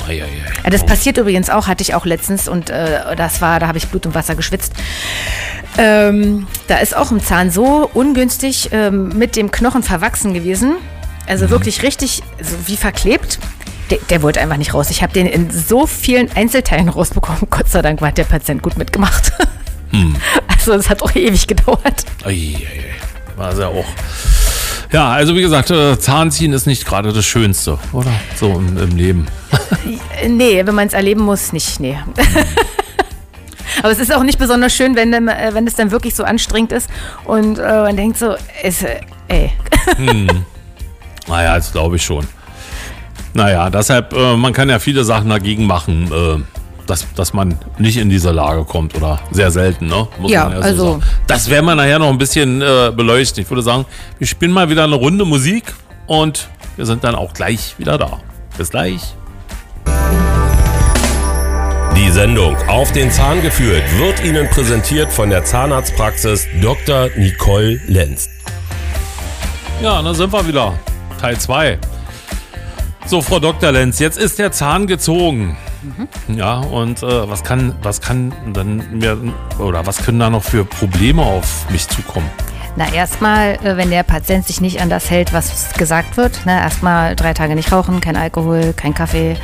Eieiei. 0.08 0.26
Ja, 0.64 0.70
das 0.70 0.84
passiert 0.84 1.18
übrigens 1.18 1.50
auch, 1.50 1.66
hatte 1.66 1.82
ich 1.82 1.94
auch 1.94 2.04
letztens 2.04 2.48
und 2.48 2.70
äh, 2.70 3.14
das 3.16 3.40
war, 3.40 3.60
da 3.60 3.68
habe 3.68 3.78
ich 3.78 3.88
Blut 3.88 4.06
und 4.06 4.14
Wasser 4.14 4.34
geschwitzt. 4.34 4.72
Ähm, 5.78 6.46
da 6.66 6.78
ist 6.78 6.96
auch 6.96 7.10
ein 7.10 7.20
Zahn 7.20 7.50
so 7.50 7.88
ungünstig 7.92 8.70
ähm, 8.72 9.10
mit 9.16 9.36
dem 9.36 9.50
Knochen 9.50 9.82
verwachsen 9.82 10.34
gewesen. 10.34 10.74
Also 11.26 11.50
wirklich 11.50 11.82
richtig 11.82 12.22
so 12.40 12.56
wie 12.66 12.76
verklebt. 12.76 13.38
Der, 13.90 13.98
der 14.10 14.22
wollte 14.22 14.40
einfach 14.40 14.56
nicht 14.56 14.72
raus. 14.72 14.90
Ich 14.90 15.02
habe 15.02 15.12
den 15.12 15.26
in 15.26 15.50
so 15.50 15.86
vielen 15.86 16.30
Einzelteilen 16.34 16.88
rausbekommen. 16.88 17.42
Gott 17.50 17.68
sei 17.68 17.82
Dank 17.82 18.00
hat 18.00 18.18
der 18.18 18.24
Patient 18.24 18.62
gut 18.62 18.76
mitgemacht. 18.78 19.32
Also 20.48 20.72
es 20.72 20.90
hat 20.90 21.02
auch 21.02 21.14
ewig 21.14 21.46
gedauert. 21.46 22.04
Eieiei. 22.24 22.96
War 23.36 23.52
es 23.52 23.58
ja 23.60 23.68
auch. 23.68 23.84
Ja, 24.94 25.08
also 25.08 25.34
wie 25.34 25.42
gesagt, 25.42 25.72
äh, 25.72 25.98
Zahnziehen 25.98 26.52
ist 26.52 26.68
nicht 26.68 26.86
gerade 26.86 27.12
das 27.12 27.24
Schönste, 27.24 27.80
oder? 27.92 28.12
So 28.36 28.52
im, 28.52 28.78
im 28.78 28.96
Leben. 28.96 29.26
Nee, 30.28 30.64
wenn 30.64 30.74
man 30.74 30.86
es 30.86 30.94
erleben 30.94 31.22
muss, 31.22 31.52
nicht. 31.52 31.80
Nee. 31.80 31.98
Aber 33.82 33.90
es 33.90 33.98
ist 33.98 34.14
auch 34.14 34.22
nicht 34.22 34.38
besonders 34.38 34.72
schön, 34.72 34.94
wenn, 34.94 35.10
dann, 35.10 35.26
äh, 35.26 35.50
wenn 35.52 35.66
es 35.66 35.74
dann 35.74 35.90
wirklich 35.90 36.14
so 36.14 36.22
anstrengend 36.22 36.70
ist 36.70 36.88
und 37.24 37.58
äh, 37.58 37.62
man 37.62 37.96
denkt 37.96 38.18
so, 38.18 38.36
ist, 38.62 38.84
äh, 38.84 39.00
ey. 39.26 39.52
Naja, 41.26 41.56
das 41.56 41.72
glaube 41.72 41.96
ich 41.96 42.04
schon. 42.04 42.26
Naja, 43.34 43.68
deshalb, 43.70 44.12
äh, 44.12 44.36
man 44.36 44.52
kann 44.52 44.70
ja 44.70 44.78
viele 44.78 45.04
Sachen 45.04 45.28
dagegen 45.28 45.66
machen, 45.66 46.10
äh, 46.12 46.63
dass, 46.86 47.06
dass 47.14 47.32
man 47.32 47.58
nicht 47.78 47.96
in 47.96 48.08
diese 48.10 48.30
Lage 48.30 48.64
kommt 48.64 48.94
oder 48.94 49.20
sehr 49.30 49.50
selten, 49.50 49.86
ne? 49.86 50.06
Muss 50.18 50.30
Ja, 50.30 50.48
man 50.48 50.62
also- 50.62 50.92
sagen. 50.92 51.02
Das 51.26 51.48
werden 51.50 51.64
wir 51.66 51.74
nachher 51.74 51.98
noch 51.98 52.10
ein 52.10 52.18
bisschen 52.18 52.60
äh, 52.62 52.92
beleuchten. 52.94 53.42
Ich 53.42 53.50
würde 53.50 53.62
sagen, 53.62 53.84
wir 54.18 54.26
spielen 54.26 54.52
mal 54.52 54.68
wieder 54.70 54.84
eine 54.84 54.94
Runde 54.94 55.24
Musik 55.24 55.64
und 56.06 56.48
wir 56.76 56.86
sind 56.86 57.04
dann 57.04 57.14
auch 57.14 57.32
gleich 57.32 57.74
wieder 57.78 57.98
da. 57.98 58.18
Bis 58.56 58.70
gleich. 58.70 59.00
Die 61.96 62.10
Sendung 62.10 62.56
Auf 62.68 62.90
den 62.92 63.10
Zahn 63.10 63.40
geführt 63.42 63.82
wird 63.98 64.22
Ihnen 64.24 64.48
präsentiert 64.50 65.12
von 65.12 65.30
der 65.30 65.44
Zahnarztpraxis 65.44 66.46
Dr. 66.60 67.08
Nicole 67.16 67.80
Lenz. 67.86 68.28
Ja, 69.82 70.02
da 70.02 70.14
sind 70.14 70.32
wir 70.32 70.46
wieder. 70.46 70.74
Teil 71.20 71.38
2. 71.38 71.78
So, 73.06 73.20
Frau 73.22 73.38
Dr. 73.38 73.70
Lenz, 73.72 73.98
jetzt 73.98 74.18
ist 74.18 74.38
der 74.38 74.50
Zahn 74.52 74.86
gezogen. 74.86 75.56
Ja, 76.28 76.58
und 76.58 77.02
äh, 77.02 77.28
was 77.28 77.42
kann, 77.42 77.74
was 77.82 78.00
kann 78.00 78.32
dann 78.52 78.82
mir 78.98 79.18
oder 79.58 79.86
was 79.86 80.04
können 80.04 80.18
da 80.18 80.30
noch 80.30 80.42
für 80.42 80.64
Probleme 80.64 81.22
auf 81.22 81.68
mich 81.70 81.88
zukommen? 81.88 82.28
Na, 82.76 82.92
erstmal, 82.92 83.54
äh, 83.64 83.76
wenn 83.76 83.90
der 83.90 84.02
Patient 84.02 84.46
sich 84.46 84.60
nicht 84.60 84.80
an 84.80 84.90
das 84.90 85.08
hält, 85.10 85.32
was 85.32 85.72
gesagt 85.74 86.16
wird, 86.16 86.44
ne, 86.44 86.58
erstmal 86.58 87.14
drei 87.14 87.32
Tage 87.32 87.54
nicht 87.54 87.70
rauchen, 87.70 88.00
kein 88.00 88.16
Alkohol, 88.16 88.72
kein 88.76 88.94
Kaffee, 88.94 89.36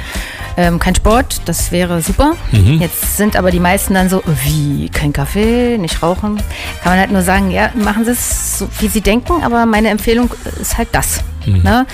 ähm, 0.57 0.81
kein 0.81 0.97
Sport, 0.97 1.43
das 1.45 1.71
wäre 1.71 2.03
super. 2.03 2.35
Jetzt 2.81 3.17
sind 3.17 3.37
aber 3.37 3.53
die 3.53 3.61
meisten 3.61 3.95
dann 3.95 4.09
so, 4.09 4.21
wie, 4.45 4.89
kein 4.89 5.13
Kaffee, 5.13 5.79
nicht 5.79 6.03
rauchen. 6.03 6.39
Kann 6.83 6.93
man 6.93 6.99
halt 6.99 7.13
nur 7.13 7.23
sagen, 7.23 7.53
ja, 7.53 7.71
machen 7.75 8.05
Sie 8.05 8.11
es 8.11 8.59
so, 8.59 8.69
wie 8.81 8.89
Sie 8.89 9.01
denken, 9.01 9.45
aber 9.45 9.65
meine 9.65 9.91
Empfehlung 9.91 10.31
ist 10.61 10.77
halt 10.77 10.89
das. 10.91 11.23
Ne? 11.63 11.87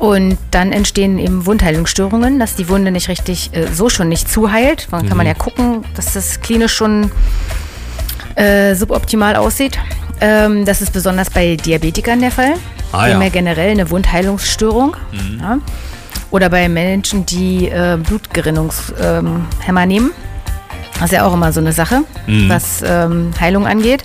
Und 0.00 0.38
dann 0.50 0.72
entstehen 0.72 1.18
eben 1.18 1.44
Wundheilungsstörungen, 1.44 2.40
dass 2.40 2.56
die 2.56 2.70
Wunde 2.70 2.90
nicht 2.90 3.08
richtig, 3.10 3.50
äh, 3.52 3.66
so 3.66 3.90
schon 3.90 4.08
nicht 4.08 4.30
zuheilt. 4.30 4.88
Dann 4.90 5.06
kann 5.06 5.16
man 5.18 5.26
ja 5.26 5.34
gucken, 5.34 5.84
dass 5.94 6.14
das 6.14 6.40
klinisch 6.40 6.72
schon 6.72 7.12
äh, 8.34 8.74
suboptimal 8.74 9.36
aussieht. 9.36 9.78
Ähm, 10.22 10.64
das 10.64 10.80
ist 10.80 10.94
besonders 10.94 11.28
bei 11.28 11.56
Diabetikern 11.56 12.18
der 12.20 12.30
Fall. 12.30 12.54
Ah, 12.92 13.06
die 13.06 13.12
haben 13.12 13.20
ja. 13.20 13.26
ja 13.26 13.28
generell 13.28 13.72
eine 13.72 13.90
Wundheilungsstörung. 13.90 14.96
Ja. 15.38 15.58
Oder 16.30 16.48
bei 16.48 16.66
Menschen, 16.70 17.26
die 17.26 17.68
äh, 17.68 17.98
Blutgerinnungshemmer 18.02 19.82
ähm, 19.82 19.88
nehmen. 19.88 20.12
Das 20.94 21.04
ist 21.04 21.12
ja 21.12 21.26
auch 21.26 21.34
immer 21.34 21.52
so 21.52 21.60
eine 21.60 21.72
Sache, 21.72 22.04
was 22.48 22.82
ähm, 22.86 23.32
Heilung 23.38 23.66
angeht. 23.66 24.04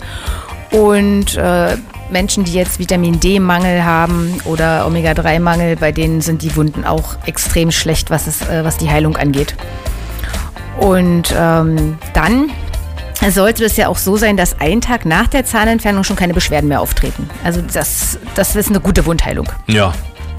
Und 0.72 1.38
äh, 1.38 1.78
Menschen, 2.10 2.44
die 2.44 2.54
jetzt 2.54 2.80
Vitamin 2.80 3.20
D-Mangel 3.20 3.84
haben 3.84 4.40
oder 4.46 4.86
Omega-3-Mangel, 4.86 5.76
bei 5.76 5.92
denen 5.92 6.22
sind 6.22 6.42
die 6.42 6.56
Wunden 6.56 6.86
auch 6.86 7.16
extrem 7.26 7.72
schlecht, 7.72 8.10
was, 8.10 8.28
es, 8.28 8.42
äh, 8.48 8.64
was 8.64 8.78
die 8.78 8.90
Heilung 8.90 9.18
angeht. 9.18 9.56
Und 10.80 11.34
ähm, 11.38 11.98
dann 12.14 12.52
sollte 13.30 13.64
es 13.66 13.78
ja 13.78 13.88
auch 13.88 13.98
so 13.98 14.18
sein, 14.18 14.38
dass 14.38 14.60
ein 14.60 14.82
Tag 14.82 15.06
nach 15.06 15.28
der 15.28 15.46
Zahnentfernung 15.46 16.04
schon 16.04 16.16
keine 16.16 16.34
Beschwerden 16.34 16.68
mehr 16.68 16.82
auftreten. 16.82 17.30
Also 17.44 17.62
das, 17.62 18.20
das 18.36 18.56
ist 18.56 18.70
eine 18.70 18.80
gute 18.80 19.06
Wundheilung. 19.06 19.48
Ja. 19.68 19.94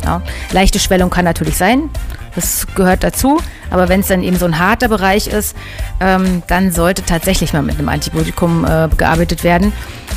Ja. 0.04 0.22
Leichte 0.52 0.78
Schwellung 0.78 1.10
kann 1.10 1.24
natürlich 1.24 1.56
sein, 1.56 1.90
das 2.36 2.66
gehört 2.74 3.02
dazu. 3.02 3.40
Aber 3.70 3.88
wenn 3.88 4.00
es 4.00 4.06
dann 4.06 4.22
eben 4.22 4.36
so 4.36 4.44
ein 4.46 4.58
harter 4.58 4.88
Bereich 4.88 5.26
ist, 5.26 5.56
ähm, 6.00 6.42
dann 6.46 6.70
sollte 6.70 7.02
tatsächlich 7.02 7.52
mal 7.52 7.62
mit 7.62 7.78
einem 7.78 7.88
Antibiotikum 7.88 8.64
äh, 8.64 8.88
gearbeitet 8.96 9.42
werden. 9.42 9.72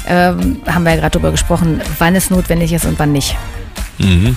Ähm, 0.07 0.61
haben 0.67 0.83
wir 0.83 0.91
ja 0.91 0.97
gerade 0.97 1.11
darüber 1.11 1.31
gesprochen, 1.31 1.81
wann 1.97 2.15
es 2.15 2.29
notwendig 2.29 2.71
ist 2.73 2.85
und 2.85 2.99
wann 2.99 3.11
nicht. 3.11 3.35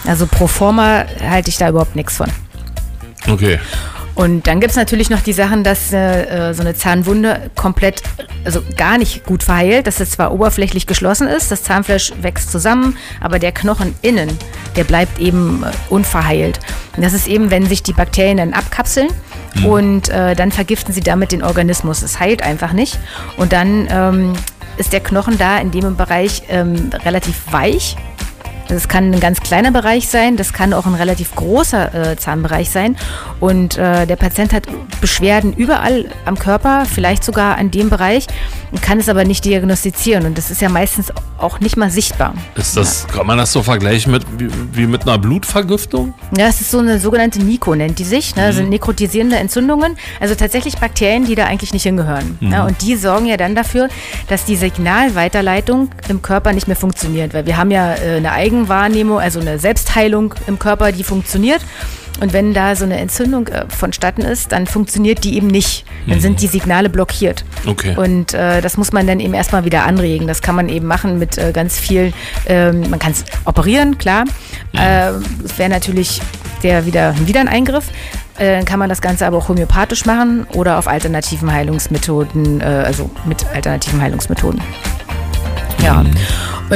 Also 0.06 0.26
pro 0.26 0.46
forma 0.46 1.04
halte 1.22 1.50
ich 1.50 1.58
da 1.58 1.68
überhaupt 1.68 1.94
nichts 1.94 2.16
von. 2.16 2.28
Okay. 3.28 3.58
Und 4.14 4.46
dann 4.46 4.60
gibt 4.60 4.70
es 4.70 4.76
natürlich 4.76 5.08
noch 5.10 5.20
die 5.20 5.32
Sachen, 5.32 5.64
dass 5.64 5.92
äh, 5.92 6.50
äh, 6.50 6.54
so 6.54 6.62
eine 6.62 6.74
Zahnwunde 6.74 7.50
komplett, 7.56 8.02
also 8.44 8.62
gar 8.76 8.98
nicht 8.98 9.24
gut 9.24 9.42
verheilt, 9.42 9.86
dass 9.86 10.00
es 10.00 10.10
zwar 10.10 10.32
oberflächlich 10.32 10.86
geschlossen 10.86 11.28
ist, 11.28 11.50
das 11.50 11.62
Zahnfleisch 11.62 12.12
wächst 12.20 12.50
zusammen, 12.50 12.96
aber 13.20 13.38
der 13.38 13.52
Knochen 13.52 13.94
innen, 14.02 14.28
der 14.76 14.84
bleibt 14.84 15.18
eben 15.18 15.64
äh, 15.64 15.70
unverheilt. 15.88 16.60
Und 16.96 17.02
das 17.02 17.14
ist 17.14 17.26
eben, 17.26 17.50
wenn 17.50 17.66
sich 17.66 17.82
die 17.82 17.94
Bakterien 17.94 18.36
dann 18.36 18.52
abkapseln 18.52 19.08
und 19.64 20.08
äh, 20.10 20.34
dann 20.34 20.52
vergiften 20.52 20.92
sie 20.92 21.00
damit 21.00 21.32
den 21.32 21.42
Organismus. 21.42 22.02
Es 22.02 22.20
heilt 22.20 22.42
einfach 22.42 22.72
nicht. 22.72 22.98
Und 23.38 23.52
dann 23.52 23.88
ähm, 23.90 24.32
ist 24.76 24.92
der 24.92 25.00
Knochen 25.00 25.38
da 25.38 25.58
in 25.58 25.70
dem 25.70 25.96
Bereich 25.96 26.42
ähm, 26.48 26.90
relativ 27.04 27.40
weich 27.50 27.96
das 28.68 28.88
kann 28.88 29.12
ein 29.12 29.20
ganz 29.20 29.40
kleiner 29.40 29.70
Bereich 29.70 30.08
sein, 30.08 30.36
das 30.36 30.52
kann 30.52 30.72
auch 30.72 30.86
ein 30.86 30.94
relativ 30.94 31.34
großer 31.34 32.12
äh, 32.12 32.16
Zahnbereich 32.16 32.70
sein. 32.70 32.96
Und 33.40 33.76
äh, 33.78 34.06
der 34.06 34.16
Patient 34.16 34.52
hat 34.52 34.66
Beschwerden 35.00 35.52
überall 35.52 36.06
am 36.24 36.38
Körper, 36.38 36.84
vielleicht 36.86 37.24
sogar 37.24 37.56
an 37.56 37.70
dem 37.70 37.90
Bereich, 37.90 38.26
und 38.70 38.80
kann 38.80 38.98
es 38.98 39.08
aber 39.08 39.24
nicht 39.24 39.44
diagnostizieren. 39.44 40.24
Und 40.24 40.38
das 40.38 40.50
ist 40.50 40.62
ja 40.62 40.68
meistens 40.68 41.12
auch 41.38 41.60
nicht 41.60 41.76
mal 41.76 41.90
sichtbar. 41.90 42.34
Ist 42.54 42.76
das, 42.76 43.06
kann 43.06 43.26
man 43.26 43.36
das 43.36 43.52
so 43.52 43.62
vergleichen 43.62 44.12
mit, 44.12 44.24
wie, 44.38 44.48
wie 44.72 44.86
mit 44.86 45.02
einer 45.02 45.18
Blutvergiftung? 45.18 46.14
Ja, 46.36 46.46
es 46.46 46.60
ist 46.60 46.70
so 46.70 46.78
eine 46.78 46.98
sogenannte 46.98 47.40
Niko, 47.40 47.74
nennt 47.74 47.98
die 47.98 48.04
sich. 48.04 48.34
Ne? 48.34 48.46
Das 48.46 48.56
sind 48.56 48.70
nekrotisierende 48.70 49.36
Entzündungen. 49.36 49.96
Also 50.20 50.34
tatsächlich 50.34 50.78
Bakterien, 50.78 51.26
die 51.26 51.34
da 51.34 51.44
eigentlich 51.46 51.72
nicht 51.72 51.82
hingehören. 51.82 52.38
Ja, 52.40 52.64
und 52.64 52.80
die 52.82 52.96
sorgen 52.96 53.26
ja 53.26 53.36
dann 53.36 53.54
dafür, 53.54 53.88
dass 54.28 54.44
die 54.44 54.56
Signalweiterleitung 54.56 55.90
im 56.08 56.22
Körper 56.22 56.52
nicht 56.52 56.66
mehr 56.66 56.76
funktioniert. 56.76 57.34
Weil 57.34 57.46
wir 57.46 57.56
haben 57.56 57.70
ja 57.70 57.94
äh, 57.94 58.16
eine 58.16 58.32
Eigenwahrnehmung, 58.52 59.18
also 59.18 59.40
eine 59.40 59.58
Selbstheilung 59.58 60.34
im 60.46 60.58
Körper, 60.58 60.92
die 60.92 61.04
funktioniert. 61.04 61.62
Und 62.20 62.34
wenn 62.34 62.52
da 62.52 62.76
so 62.76 62.84
eine 62.84 62.98
Entzündung 62.98 63.48
äh, 63.48 63.64
vonstatten 63.68 64.20
ist, 64.20 64.52
dann 64.52 64.66
funktioniert 64.66 65.24
die 65.24 65.34
eben 65.34 65.46
nicht. 65.46 65.86
Dann 66.06 66.20
sind 66.20 66.42
die 66.42 66.46
Signale 66.46 66.90
blockiert. 66.90 67.44
Okay. 67.66 67.96
Und 67.96 68.34
äh, 68.34 68.60
das 68.60 68.76
muss 68.76 68.92
man 68.92 69.06
dann 69.06 69.18
eben 69.18 69.32
erstmal 69.32 69.64
wieder 69.64 69.84
anregen. 69.86 70.26
Das 70.26 70.42
kann 70.42 70.54
man 70.54 70.68
eben 70.68 70.86
machen 70.86 71.18
mit 71.18 71.38
äh, 71.38 71.52
ganz 71.52 71.78
viel, 71.78 72.12
ähm, 72.46 72.90
man 72.90 72.98
kann 72.98 73.12
es 73.12 73.24
operieren, 73.46 73.96
klar. 73.96 74.24
Äh, 74.74 75.12
Es 75.44 75.58
wäre 75.58 75.70
natürlich 75.70 76.20
der 76.62 76.84
wieder, 76.84 77.14
wieder 77.26 77.40
ein 77.40 77.48
Eingriff. 77.48 77.86
Äh, 78.38 78.56
Dann 78.56 78.66
kann 78.66 78.78
man 78.78 78.90
das 78.90 79.00
Ganze 79.00 79.26
aber 79.26 79.38
auch 79.38 79.48
homöopathisch 79.48 80.04
machen 80.04 80.46
oder 80.52 80.78
auf 80.78 80.88
alternativen 80.88 81.50
Heilungsmethoden, 81.50 82.60
äh, 82.60 82.64
also 82.64 83.10
mit 83.24 83.46
alternativen 83.54 84.00
Heilungsmethoden. 84.00 84.60
Ja. 85.82 86.00
Und 86.00 86.14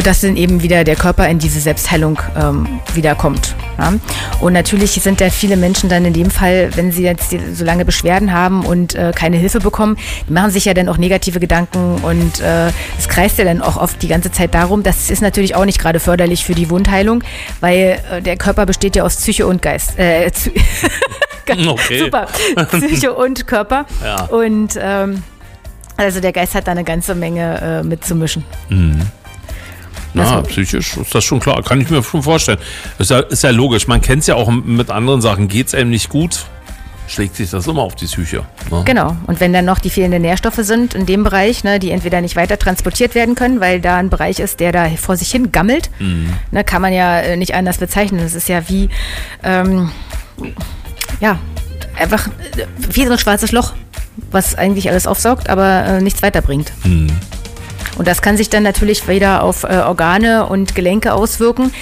das 0.04 0.20
sind 0.20 0.36
eben 0.36 0.62
wieder 0.62 0.84
der 0.84 0.96
Körper 0.96 1.28
in 1.28 1.38
diese 1.38 1.60
Selbstheilung 1.60 2.18
ähm, 2.36 2.80
wiederkommt. 2.94 3.54
Ja? 3.78 3.94
Und 4.40 4.52
natürlich 4.52 4.90
sind 4.92 5.20
da 5.20 5.30
viele 5.30 5.56
Menschen 5.56 5.88
dann 5.88 6.04
in 6.04 6.12
dem 6.12 6.30
Fall, 6.30 6.70
wenn 6.74 6.92
sie 6.92 7.02
jetzt 7.04 7.34
so 7.54 7.64
lange 7.64 7.84
Beschwerden 7.84 8.32
haben 8.32 8.66
und 8.66 8.94
äh, 8.94 9.12
keine 9.14 9.36
Hilfe 9.36 9.60
bekommen, 9.60 9.96
die 10.28 10.32
machen 10.32 10.50
sich 10.50 10.64
ja 10.64 10.74
dann 10.74 10.88
auch 10.88 10.98
negative 10.98 11.40
Gedanken 11.40 11.98
und 12.02 12.40
äh, 12.40 12.68
es 12.98 13.08
kreist 13.08 13.38
ja 13.38 13.44
dann 13.44 13.62
auch 13.62 13.76
oft 13.76 14.02
die 14.02 14.08
ganze 14.08 14.32
Zeit 14.32 14.54
darum. 14.54 14.82
Das 14.82 15.08
ist 15.08 15.22
natürlich 15.22 15.54
auch 15.54 15.64
nicht 15.64 15.78
gerade 15.78 16.00
förderlich 16.00 16.44
für 16.44 16.54
die 16.54 16.68
Wundheilung, 16.68 17.22
weil 17.60 18.00
äh, 18.10 18.20
der 18.20 18.36
Körper 18.36 18.66
besteht 18.66 18.96
ja 18.96 19.04
aus 19.04 19.16
Psyche 19.16 19.46
und 19.46 19.62
Geist. 19.62 19.98
Äh, 19.98 20.30
Okay. 21.48 21.98
Super. 22.00 22.26
Psyche 22.72 23.14
und 23.14 23.46
Körper. 23.46 23.86
Ja. 24.04 24.24
Und 24.24 24.78
ähm, 24.80 25.22
also 25.96 26.20
der 26.20 26.32
Geist 26.32 26.54
hat 26.54 26.66
da 26.66 26.72
eine 26.72 26.84
ganze 26.84 27.14
Menge 27.14 27.60
äh, 27.60 27.82
mitzumischen. 27.82 28.44
Na, 30.16 30.22
Also- 30.38 30.42
psychisch 30.48 30.96
ist 30.96 31.14
das 31.14 31.24
schon 31.24 31.40
klar. 31.40 31.62
Kann 31.62 31.80
ich 31.80 31.90
mir 31.90 32.02
schon 32.02 32.22
vorstellen. 32.22 32.58
Ist 32.98 33.10
ja, 33.10 33.20
ist 33.20 33.42
ja 33.42 33.50
logisch. 33.50 33.86
Man 33.86 34.00
kennt 34.00 34.22
es 34.22 34.26
ja 34.26 34.34
auch 34.34 34.50
mit 34.50 34.90
anderen 34.90 35.20
Sachen. 35.20 35.48
Geht 35.48 35.68
es 35.68 35.74
einem 35.74 35.90
nicht 35.90 36.08
gut, 36.08 36.46
schlägt 37.06 37.36
sich 37.36 37.50
das 37.50 37.66
immer 37.66 37.82
auf 37.82 37.94
die 37.94 38.06
Psyche. 38.06 38.44
Ne? 38.70 38.82
Genau. 38.84 39.14
Und 39.26 39.38
wenn 39.40 39.52
dann 39.52 39.64
noch 39.66 39.78
die 39.78 39.90
fehlenden 39.90 40.22
Nährstoffe 40.22 40.58
sind 40.62 40.94
in 40.94 41.06
dem 41.06 41.22
Bereich, 41.22 41.62
ne, 41.64 41.78
die 41.78 41.90
entweder 41.90 42.20
nicht 42.20 42.34
weiter 42.34 42.58
transportiert 42.58 43.14
werden 43.14 43.34
können, 43.34 43.60
weil 43.60 43.80
da 43.80 43.96
ein 43.98 44.08
Bereich 44.10 44.40
ist, 44.40 44.58
der 44.60 44.72
da 44.72 44.88
vor 44.96 45.16
sich 45.16 45.30
hin 45.30 45.52
gammelt, 45.52 45.90
ne, 46.50 46.64
kann 46.64 46.82
man 46.82 46.92
ja 46.92 47.20
äh, 47.20 47.36
nicht 47.36 47.54
anders 47.54 47.78
bezeichnen. 47.78 48.20
Das 48.22 48.34
ist 48.34 48.48
ja 48.48 48.68
wie, 48.68 48.88
ähm, 49.44 49.90
ja, 51.20 51.38
einfach 51.98 52.26
äh, 52.56 52.64
wie 52.90 53.04
so 53.06 53.12
ein 53.12 53.18
schwarzes 53.18 53.52
Loch, 53.52 53.74
was 54.30 54.54
eigentlich 54.54 54.88
alles 54.90 55.06
aufsaugt, 55.06 55.48
aber 55.50 55.84
äh, 55.84 56.00
nichts 56.00 56.22
weiterbringt. 56.22 56.72
Und 57.96 58.06
das 58.06 58.22
kann 58.22 58.36
sich 58.36 58.50
dann 58.50 58.62
natürlich 58.62 59.08
wieder 59.08 59.42
auf 59.42 59.64
äh, 59.64 59.78
Organe 59.78 60.46
und 60.46 60.74
Gelenke 60.74 61.14
auswirken, 61.14 61.72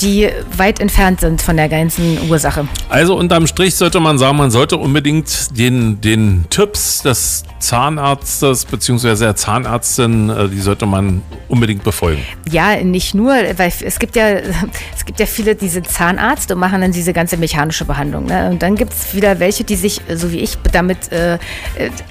die 0.00 0.28
weit 0.56 0.80
entfernt 0.80 1.20
sind 1.20 1.42
von 1.42 1.56
der 1.56 1.68
ganzen 1.68 2.18
Ursache. 2.28 2.66
Also 2.88 3.16
unterm 3.16 3.46
Strich 3.46 3.74
sollte 3.74 4.00
man 4.00 4.18
sagen, 4.18 4.36
man 4.36 4.50
sollte 4.50 4.76
unbedingt 4.76 5.56
den, 5.58 6.00
den 6.00 6.44
Tipps 6.50 7.02
des 7.02 7.44
Zahnarztes 7.58 8.66
bzw. 8.66 9.16
der 9.16 9.36
Zahnärztin, 9.36 10.28
äh, 10.28 10.48
die 10.48 10.60
sollte 10.60 10.86
man 10.86 11.22
unbedingt 11.48 11.82
befolgen. 11.82 12.22
Ja, 12.50 12.76
nicht 12.82 13.14
nur, 13.14 13.32
weil 13.32 13.72
es 13.80 13.98
gibt 13.98 14.16
ja, 14.16 14.28
es 14.96 15.04
gibt 15.04 15.18
ja 15.20 15.26
viele, 15.26 15.54
die 15.54 15.68
sind 15.68 15.88
Zahnarzt 15.88 16.50
und 16.52 16.58
machen 16.58 16.80
dann 16.80 16.92
diese 16.92 17.12
ganze 17.12 17.36
mechanische 17.36 17.84
Behandlung. 17.84 18.26
Ne? 18.26 18.50
Und 18.50 18.62
dann 18.62 18.76
gibt 18.76 18.92
es 18.92 19.14
wieder 19.14 19.40
welche, 19.40 19.64
die 19.64 19.76
sich, 19.76 20.00
so 20.12 20.30
wie 20.32 20.40
ich, 20.40 20.58
damit 20.72 21.10
äh, 21.12 21.34
äh, 21.34 21.38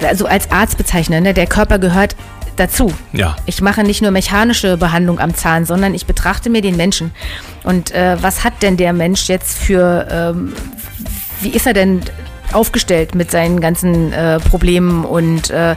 also 0.07 0.25
als 0.25 0.51
Arzt 0.51 0.77
bezeichnen. 0.77 1.23
Ne? 1.23 1.33
Der 1.33 1.47
Körper 1.47 1.79
gehört 1.79 2.15
dazu. 2.55 2.93
Ja. 3.11 3.35
Ich 3.45 3.61
mache 3.61 3.83
nicht 3.83 4.01
nur 4.01 4.11
mechanische 4.11 4.77
Behandlung 4.77 5.19
am 5.19 5.35
Zahn, 5.35 5.65
sondern 5.65 5.93
ich 5.93 6.05
betrachte 6.05 6.49
mir 6.49 6.61
den 6.61 6.77
Menschen. 6.77 7.11
Und 7.63 7.91
äh, 7.91 8.17
was 8.21 8.43
hat 8.43 8.61
denn 8.61 8.77
der 8.77 8.93
Mensch 8.93 9.27
jetzt 9.27 9.57
für, 9.57 10.07
ähm, 10.09 10.53
wie 11.41 11.49
ist 11.49 11.67
er 11.67 11.73
denn 11.73 12.01
aufgestellt 12.51 13.15
mit 13.15 13.31
seinen 13.31 13.59
ganzen 13.61 14.13
äh, 14.13 14.39
Problemen 14.39 15.05
und 15.05 15.49
äh, 15.49 15.75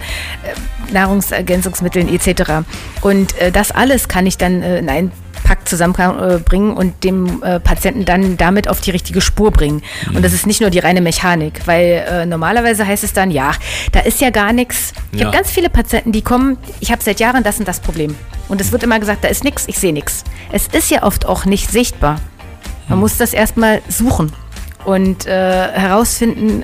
Nahrungsergänzungsmitteln 0.92 2.08
etc. 2.08 2.66
Und 3.00 3.36
äh, 3.38 3.50
das 3.50 3.70
alles 3.70 4.08
kann 4.08 4.26
ich 4.26 4.36
dann 4.38 4.62
äh, 4.62 4.78
in 4.78 4.88
einen 4.88 5.12
Pack 5.44 5.68
zusammenbringen 5.68 6.72
und 6.76 7.04
dem 7.04 7.42
äh, 7.42 7.60
Patienten 7.60 8.04
dann 8.04 8.36
damit 8.36 8.68
auf 8.68 8.80
die 8.80 8.90
richtige 8.90 9.20
Spur 9.20 9.50
bringen. 9.50 9.82
Und 10.14 10.24
das 10.24 10.32
ist 10.32 10.46
nicht 10.46 10.60
nur 10.60 10.70
die 10.70 10.78
reine 10.78 11.00
Mechanik, 11.00 11.66
weil 11.66 12.04
äh, 12.08 12.26
normalerweise 12.26 12.86
heißt 12.86 13.04
es 13.04 13.12
dann, 13.12 13.30
ja, 13.30 13.52
da 13.92 14.00
ist 14.00 14.20
ja 14.20 14.30
gar 14.30 14.52
nichts. 14.52 14.92
Ich 15.12 15.20
Ja. 15.20 15.26
habe 15.26 15.36
ganz 15.36 15.50
viele 15.50 15.70
Patienten, 15.70 16.12
die 16.12 16.22
kommen, 16.22 16.58
ich 16.80 16.90
habe 16.92 17.02
seit 17.02 17.20
Jahren 17.20 17.42
das 17.42 17.58
und 17.58 17.66
das 17.68 17.80
Problem. 17.80 18.14
Und 18.48 18.60
es 18.60 18.72
wird 18.72 18.82
immer 18.82 18.98
gesagt, 18.98 19.24
da 19.24 19.28
ist 19.28 19.44
nichts, 19.44 19.64
ich 19.66 19.78
sehe 19.78 19.92
nichts. 19.92 20.24
Es 20.52 20.68
ist 20.68 20.90
ja 20.90 21.02
oft 21.02 21.26
auch 21.26 21.44
nicht 21.46 21.70
sichtbar. 21.70 22.20
Man 22.88 22.98
muss 23.00 23.16
das 23.16 23.32
erstmal 23.32 23.82
suchen 23.88 24.32
und 24.84 25.26
äh, 25.26 25.30
herausfinden, 25.72 26.62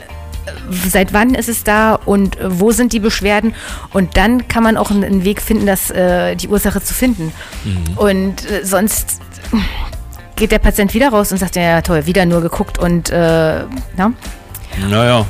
seit 0.90 1.12
wann 1.12 1.34
ist 1.34 1.48
es 1.48 1.64
da 1.64 1.94
und 1.94 2.38
äh, 2.38 2.60
wo 2.60 2.72
sind 2.72 2.92
die 2.92 3.00
Beschwerden. 3.00 3.54
Und 3.92 4.16
dann 4.16 4.48
kann 4.48 4.62
man 4.62 4.76
auch 4.76 4.90
einen, 4.90 5.24
Weg 5.24 5.40
finden, 5.42 5.66
das, 5.66 5.90
äh, 5.90 6.34
die 6.36 6.48
Ursache 6.48 6.80
zu 6.82 6.94
finden. 6.94 7.32
Und 7.96 8.50
äh, 8.50 8.64
sonst 8.64 9.20
geht 10.36 10.50
der 10.52 10.58
Patient 10.58 10.94
wieder 10.94 11.10
raus 11.10 11.30
und 11.32 11.38
sagt, 11.38 11.56
ja 11.56 11.80
toll, 11.82 12.06
wieder 12.06 12.26
nur 12.26 12.40
geguckt 12.40 12.78
und, 12.78 13.10
äh, 13.10 13.64
na? 13.96 14.12
Naja. 14.88 15.26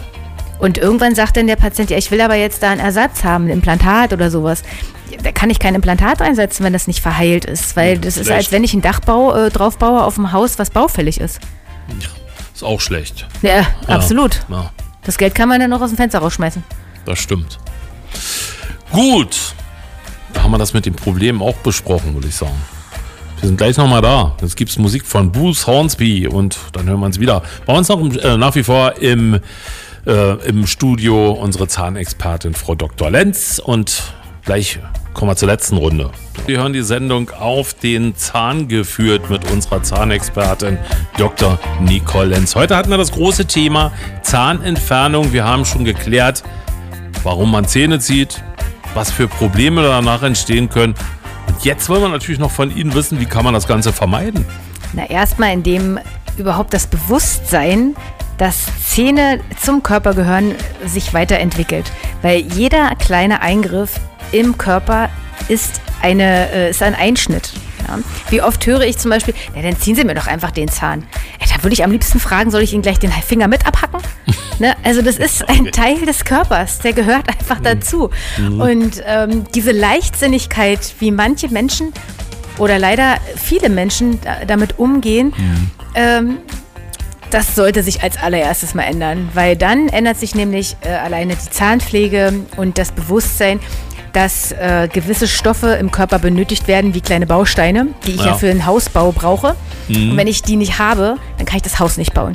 Und 0.59 0.79
irgendwann 0.79 1.15
sagt 1.17 1.37
dann 1.37 1.49
der 1.49 1.57
Patient, 1.57 1.91
ja, 1.91 1.99
ich 1.99 2.11
will 2.13 2.21
aber 2.21 2.37
jetzt 2.37 2.63
da 2.63 2.71
einen 2.71 2.81
Ersatz 2.81 3.25
haben, 3.25 3.47
ein 3.47 3.51
Implantat 3.51 4.13
oder 4.13 4.31
sowas. 4.31 4.63
Ja, 5.11 5.19
Da 5.21 5.33
kann 5.33 5.51
ich 5.51 5.59
kein 5.59 5.75
Implantat 5.75 6.23
einsetzen, 6.23 6.65
wenn 6.65 6.73
das 6.73 6.87
nicht 6.87 7.01
verheilt 7.01 7.45
ist, 7.45 7.75
weil 7.75 7.99
das 7.99 8.17
ist, 8.17 8.27
schlecht. 8.27 8.39
als 8.39 8.53
wenn 8.53 8.63
ich 8.63 8.73
ein 8.73 8.81
Dach 8.81 9.01
baue, 9.01 9.47
äh, 9.47 9.51
drauf 9.51 9.77
baue 9.77 10.05
auf 10.05 10.15
dem 10.15 10.31
Haus, 10.31 10.61
was 10.61 10.71
baufällig 10.71 11.21
ist. 11.21 11.41
Ist 12.55 12.63
auch 12.63 12.81
schlecht. 12.81 13.27
Ja, 13.43 13.57
Ja. 13.57 13.67
absolut. 13.89 14.45
Ja, 14.49 14.71
Das 15.05 15.19
Geld 15.19 15.35
kann 15.35 15.49
man 15.49 15.61
dann 15.61 15.71
noch 15.71 15.81
aus 15.81 15.91
dem 15.91 15.97
Fenster 15.97 16.21
rausschmeißen. 16.21 16.63
das 17.05 17.19
stimmt. 17.19 17.59
Gut. 18.93 19.55
Da 20.33 20.45
haben 20.45 20.51
wir 20.51 20.59
das 20.59 20.73
mit 20.73 20.87
den 20.87 20.95
Problemen 20.95 21.43
auch 21.43 21.57
besprochen, 21.57 22.15
würde 22.15 22.29
ich 22.29 22.37
sagen. 22.37 22.61
Wir 23.41 23.49
sind 23.49 23.57
gleich 23.57 23.77
nochmal 23.77 24.03
da. 24.03 24.37
Jetzt 24.41 24.57
gibt 24.57 24.71
es 24.71 24.79
Musik 24.79 25.05
von 25.05 25.33
Bruce 25.33 25.67
Hornsby 25.67 26.29
und 26.29 26.57
dann 26.73 26.87
hören 26.87 27.01
wir 27.01 27.07
uns 27.07 27.19
wieder. 27.19 27.43
Bei 27.67 27.77
uns 27.77 27.89
noch 27.89 28.01
äh, 28.01 28.37
nach 28.37 28.55
wie 28.55 28.63
vor 28.63 28.97
im, 28.99 29.41
äh, 30.07 30.49
im 30.49 30.67
Studio 30.67 31.33
unsere 31.33 31.67
Zahnexpertin 31.67 32.55
Frau 32.55 32.75
Dr. 32.77 33.11
Lenz 33.11 33.59
und 33.59 34.15
gleich 34.45 34.79
kommen 35.15 35.31
wir 35.31 35.37
zur 35.37 35.49
letzten 35.49 35.77
Runde. 35.77 36.11
Wir 36.47 36.59
hören 36.59 36.73
die 36.73 36.83
Sendung 36.83 37.31
auf 37.31 37.75
den 37.75 38.17
Zahn 38.17 38.69
geführt 38.69 39.31
mit 39.31 39.51
unserer 39.51 39.83
Zahnexpertin 39.83 40.79
Dr. 41.17 41.59
Nicole 41.81 42.29
Lenz. 42.29 42.55
Heute 42.55 42.77
hatten 42.77 42.91
wir 42.91 42.99
das 42.99 43.13
große 43.13 43.47
Thema 43.47 43.93
Zahnentfernung. 44.23 45.33
Wir 45.33 45.45
haben 45.45 45.65
schon 45.65 45.85
geklärt, 45.85 46.43
warum 47.23 47.51
man 47.51 47.67
Zähne 47.67 48.01
zieht, 48.01 48.43
was 48.95 49.11
für 49.11 49.29
Probleme 49.29 49.83
danach 49.83 50.23
entstehen 50.23 50.69
können. 50.69 50.95
Und 51.47 51.65
jetzt 51.65 51.89
wollen 51.89 52.03
wir 52.03 52.09
natürlich 52.09 52.41
noch 52.41 52.51
von 52.51 52.75
Ihnen 52.75 52.95
wissen, 52.95 53.21
wie 53.21 53.27
kann 53.27 53.45
man 53.45 53.55
das 53.55 53.69
Ganze 53.69 53.93
vermeiden? 53.93 54.45
Na, 54.95 55.09
erstmal, 55.09 55.53
indem 55.53 55.99
überhaupt 56.39 56.75
das 56.75 56.87
Bewusstsein, 56.87 57.95
dass 58.39 58.67
Zähne 58.85 59.41
zum 59.61 59.83
Körper 59.83 60.15
gehören, 60.15 60.55
sich 60.87 61.15
weiterentwickelt. 61.15 61.93
Weil 62.23 62.41
jeder 62.41 62.95
kleine 62.97 63.41
Eingriff 63.41 64.01
im 64.33 64.59
Körper 64.59 65.09
ist, 65.49 65.81
eine, 66.03 66.51
äh, 66.53 66.71
ist 66.71 66.83
ein 66.83 66.95
Einschnitt. 66.95 67.51
Ja. 67.87 67.99
Wie 68.31 68.41
oft 68.43 68.65
höre 68.67 68.83
ich 68.83 68.97
zum 68.99 69.11
Beispiel, 69.11 69.35
ja, 69.57 69.63
dann 69.63 69.77
ziehen 69.79 69.95
Sie 69.97 70.05
mir 70.05 70.15
doch 70.15 70.27
einfach 70.29 70.51
den 70.53 70.69
Zahn. 70.69 71.05
Ja, 71.41 71.47
da 71.57 71.63
würde 71.65 71.75
ich 71.75 71.83
am 71.85 71.91
liebsten 71.91 72.21
fragen, 72.21 72.51
soll 72.51 72.63
ich 72.63 72.73
Ihnen 72.73 72.83
gleich 72.83 72.99
den 72.99 73.11
Finger 73.11 73.49
mit 73.49 73.67
abhacken? 73.67 74.01
ne? 74.61 74.75
Also 74.85 75.03
das 75.03 75.17
ist 75.17 75.49
ein 75.49 75.67
Teil 75.67 76.01
des 76.07 76.25
Körpers, 76.25 76.79
der 76.79 76.93
gehört 76.93 77.29
einfach 77.29 77.61
dazu. 77.61 78.11
Und 78.61 79.03
ähm, 79.07 79.45
diese 79.55 79.73
Leichtsinnigkeit, 79.73 80.95
wie 81.01 81.11
manche 81.11 81.49
Menschen 81.49 81.93
oder 82.59 82.79
leider 82.79 83.17
viele 83.37 83.69
Menschen 83.69 84.21
da- 84.21 84.45
damit 84.47 84.79
umgehen, 84.79 85.33
ähm, 85.95 86.39
das 87.31 87.55
sollte 87.55 87.83
sich 87.83 88.03
als 88.03 88.19
allererstes 88.23 88.75
mal 88.75 88.83
ändern, 88.83 89.31
weil 89.35 89.57
dann 89.57 89.89
ändert 89.89 90.19
sich 90.19 90.35
nämlich 90.35 90.77
äh, 90.83 90.91
alleine 90.91 91.35
die 91.35 91.51
Zahnpflege 91.51 92.35
und 92.59 92.77
das 92.79 92.93
Bewusstsein, 92.93 93.59
dass 94.13 94.53
äh, 94.53 94.89
gewisse 94.93 95.27
Stoffe 95.27 95.69
im 95.81 95.91
Körper 95.91 96.19
benötigt 96.19 96.69
werden, 96.69 96.95
wie 96.95 97.01
kleine 97.01 97.27
Bausteine, 97.27 97.89
die 98.07 98.13
ich 98.13 98.21
ja, 98.21 98.27
Ja. 98.27 98.35
für 98.35 98.47
den 98.47 98.67
Hausbau 98.67 99.13
brauche. 99.13 99.55
Und 99.89 100.17
wenn 100.17 100.27
ich 100.27 100.43
die 100.43 100.57
nicht 100.57 100.79
habe, 100.79 101.17
dann 101.39 101.47
kann 101.47 101.57
ich 101.57 101.63
das 101.63 101.79
Haus 101.79 101.97
nicht 101.97 102.15
bauen. 102.15 102.35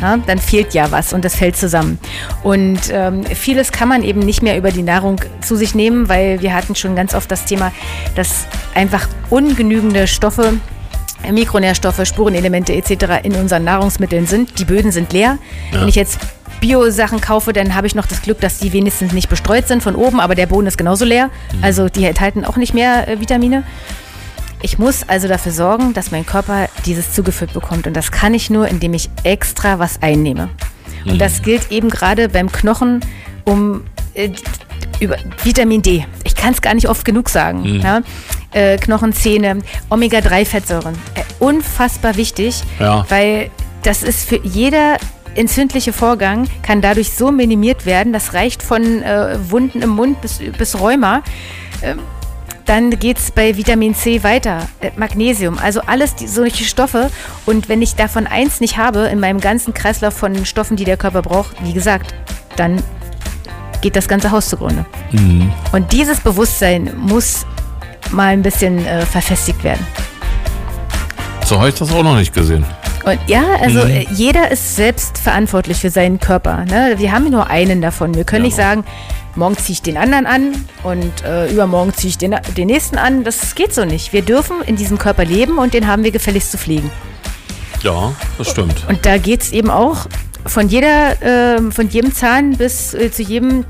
Ja, 0.00 0.16
dann 0.26 0.38
fehlt 0.38 0.74
ja 0.74 0.90
was 0.90 1.12
und 1.12 1.24
das 1.24 1.36
fällt 1.36 1.56
zusammen. 1.56 1.98
Und 2.42 2.80
ähm, 2.90 3.24
vieles 3.26 3.70
kann 3.70 3.86
man 3.88 4.02
eben 4.02 4.20
nicht 4.20 4.42
mehr 4.42 4.56
über 4.56 4.72
die 4.72 4.82
Nahrung 4.82 5.20
zu 5.40 5.54
sich 5.56 5.74
nehmen, 5.74 6.08
weil 6.08 6.40
wir 6.40 6.54
hatten 6.54 6.74
schon 6.74 6.96
ganz 6.96 7.14
oft 7.14 7.30
das 7.30 7.44
Thema, 7.44 7.70
dass 8.16 8.46
einfach 8.74 9.06
ungenügende 9.30 10.06
Stoffe 10.08 10.54
Mikronährstoffe, 11.30 12.06
Spurenelemente 12.06 12.72
etc. 12.74 13.22
in 13.24 13.34
unseren 13.34 13.64
Nahrungsmitteln 13.64 14.26
sind. 14.26 14.58
Die 14.58 14.64
Böden 14.64 14.92
sind 14.92 15.12
leer. 15.12 15.38
Ja. 15.72 15.80
Wenn 15.80 15.88
ich 15.88 15.96
jetzt 15.96 16.18
Bio-Sachen 16.60 17.20
kaufe, 17.20 17.52
dann 17.52 17.74
habe 17.74 17.86
ich 17.86 17.94
noch 17.94 18.06
das 18.06 18.22
Glück, 18.22 18.40
dass 18.40 18.58
die 18.58 18.72
wenigstens 18.72 19.12
nicht 19.12 19.28
bestreut 19.28 19.68
sind 19.68 19.82
von 19.82 19.94
oben, 19.94 20.20
aber 20.20 20.34
der 20.34 20.46
Boden 20.46 20.66
ist 20.66 20.78
genauso 20.78 21.04
leer. 21.04 21.30
Also 21.62 21.88
die 21.88 22.04
enthalten 22.04 22.44
auch 22.44 22.56
nicht 22.56 22.74
mehr 22.74 23.08
äh, 23.08 23.20
Vitamine. 23.20 23.62
Ich 24.60 24.78
muss 24.78 25.08
also 25.08 25.28
dafür 25.28 25.52
sorgen, 25.52 25.94
dass 25.94 26.10
mein 26.10 26.26
Körper 26.26 26.68
dieses 26.84 27.12
zugeführt 27.12 27.52
bekommt. 27.52 27.86
Und 27.86 27.94
das 27.94 28.10
kann 28.10 28.34
ich 28.34 28.50
nur, 28.50 28.66
indem 28.66 28.92
ich 28.94 29.08
extra 29.22 29.78
was 29.78 30.02
einnehme. 30.02 30.48
Und 31.06 31.20
das 31.20 31.42
gilt 31.42 31.70
eben 31.70 31.88
gerade 31.90 32.28
beim 32.28 32.50
Knochen 32.50 33.00
um 33.44 33.84
äh, 34.14 34.30
über 35.00 35.16
Vitamin 35.44 35.80
D. 35.80 36.04
Ich 36.24 36.34
kann 36.34 36.52
es 36.52 36.60
gar 36.60 36.74
nicht 36.74 36.88
oft 36.88 37.04
genug 37.04 37.28
sagen. 37.28 37.80
Ja? 37.80 38.02
Äh, 38.52 38.78
Knochen, 38.78 39.12
Zähne, 39.12 39.58
Omega-3-Fettsäuren. 39.90 40.94
Äh, 41.14 41.22
unfassbar 41.38 42.16
wichtig, 42.16 42.62
Ja. 42.80 43.06
weil 43.08 43.50
das 43.84 44.02
ist 44.02 44.28
für 44.28 44.40
jeder 44.42 44.96
entzündliche 45.34 45.92
Vorgang 45.92 46.48
kann 46.62 46.80
dadurch 46.80 47.12
so 47.12 47.30
minimiert 47.30 47.86
werden. 47.86 48.12
Das 48.12 48.34
reicht 48.34 48.62
von 48.62 49.02
äh, 49.02 49.38
Wunden 49.50 49.82
im 49.82 49.90
Mund 49.90 50.20
bis, 50.20 50.40
bis 50.56 50.78
Rheuma. 50.78 51.22
Ähm, 51.82 52.00
dann 52.68 52.90
geht 52.90 53.16
es 53.16 53.30
bei 53.30 53.56
Vitamin 53.56 53.94
C 53.94 54.22
weiter, 54.22 54.68
äh, 54.80 54.90
Magnesium, 54.96 55.58
also 55.58 55.80
alles 55.86 56.14
die, 56.14 56.26
solche 56.26 56.64
Stoffe. 56.64 57.10
Und 57.46 57.70
wenn 57.70 57.80
ich 57.80 57.94
davon 57.94 58.26
eins 58.26 58.60
nicht 58.60 58.76
habe 58.76 59.06
in 59.06 59.20
meinem 59.20 59.40
ganzen 59.40 59.72
Kreislauf 59.72 60.14
von 60.14 60.44
Stoffen, 60.44 60.76
die 60.76 60.84
der 60.84 60.98
Körper 60.98 61.22
braucht, 61.22 61.56
wie 61.64 61.72
gesagt, 61.72 62.14
dann 62.56 62.82
geht 63.80 63.96
das 63.96 64.06
ganze 64.06 64.30
Haus 64.30 64.50
zugrunde. 64.50 64.84
Und 65.72 65.92
dieses 65.92 66.20
Bewusstsein 66.20 66.92
muss 66.96 67.46
mal 68.10 68.28
ein 68.28 68.42
bisschen 68.42 68.84
äh, 68.84 69.06
verfestigt 69.06 69.64
werden. 69.64 69.86
So 71.46 71.58
habe 71.58 71.70
ich 71.70 71.74
das 71.74 71.90
auch 71.90 72.02
noch 72.02 72.16
nicht 72.16 72.34
gesehen. 72.34 72.66
Und 73.08 73.18
ja, 73.26 73.42
also 73.62 73.80
äh, 73.80 74.06
jeder 74.12 74.50
ist 74.50 74.76
selbst 74.76 75.16
verantwortlich 75.16 75.78
für 75.78 75.88
seinen 75.88 76.20
Körper. 76.20 76.66
Ne? 76.66 76.94
Wir 76.98 77.10
haben 77.12 77.30
nur 77.30 77.46
einen 77.46 77.80
davon. 77.80 78.14
Wir 78.14 78.24
können 78.24 78.42
Ja. 78.44 78.48
nicht 78.48 78.56
sagen, 78.56 78.84
morgen 79.34 79.56
ziehe 79.56 79.72
ich 79.74 79.82
den 79.82 79.96
anderen 79.96 80.26
an 80.26 80.64
und 80.82 81.24
äh, 81.24 81.50
übermorgen 81.50 81.94
ziehe 81.94 82.10
ich 82.10 82.18
den, 82.18 82.36
den 82.56 82.66
nächsten 82.66 82.98
an. 82.98 83.24
Das 83.24 83.54
geht 83.54 83.74
so 83.74 83.86
nicht. 83.86 84.12
Wir 84.12 84.20
dürfen 84.20 84.56
in 84.66 84.76
diesem 84.76 84.98
Körper 84.98 85.24
leben 85.24 85.56
und 85.56 85.72
den 85.72 85.86
haben 85.86 86.04
wir 86.04 86.10
gefälligst 86.10 86.50
zu 86.50 86.58
pflegen. 86.58 86.90
Ja, 87.82 88.12
das 88.36 88.50
stimmt. 88.50 88.84
Und 88.88 89.06
da 89.06 89.16
geht 89.16 89.40
es 89.42 89.52
eben 89.52 89.70
auch 89.70 90.06
von 90.44 90.68
jeder, 90.68 91.14
ähm, 91.22 91.72
von 91.72 91.88
jedem 91.88 92.12
Zahn 92.12 92.56
bis 92.58 92.92
äh, 92.92 93.10
zu 93.10 93.22
jedem 93.22 93.64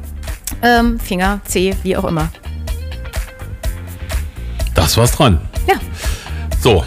ähm, 0.63 0.99
Finger, 0.99 1.41
Zeh, 1.45 1.77
wie 1.85 1.97
auch 1.97 2.05
immer. 2.05 2.29
Das 4.75 4.97
war's 4.97 5.13
dran. 5.13 5.41
Ja. 5.69 5.75
So, 6.61 6.85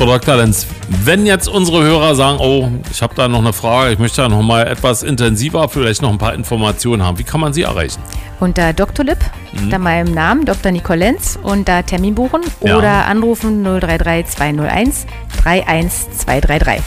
Frau 0.00 0.06
Dr. 0.06 0.36
Lenz, 0.36 0.66
wenn 1.04 1.26
jetzt 1.26 1.46
unsere 1.46 1.82
Hörer 1.82 2.14
sagen, 2.14 2.38
oh, 2.40 2.70
ich 2.90 3.02
habe 3.02 3.14
da 3.14 3.28
noch 3.28 3.40
eine 3.40 3.52
Frage, 3.52 3.92
ich 3.92 3.98
möchte 3.98 4.22
da 4.22 4.30
noch 4.30 4.40
mal 4.40 4.66
etwas 4.66 5.02
intensiver, 5.02 5.68
vielleicht 5.68 6.00
noch 6.00 6.08
ein 6.08 6.16
paar 6.16 6.32
Informationen 6.32 7.02
haben, 7.02 7.18
wie 7.18 7.22
kann 7.22 7.38
man 7.38 7.52
Sie 7.52 7.64
erreichen? 7.64 8.00
Unter 8.38 8.72
Dr. 8.72 9.04
Lip, 9.04 9.18
unter 9.62 9.78
meinem 9.78 10.14
Namen, 10.14 10.46
Dr. 10.46 10.72
Nicole 10.72 11.00
Lenz, 11.00 11.38
und 11.42 11.68
da 11.68 11.82
Termin 11.82 12.14
buchen 12.14 12.40
Ja. 12.64 12.78
oder 12.78 13.04
anrufen 13.08 13.62
033 13.62 14.24
201 14.34 15.06
31233. 15.44 16.82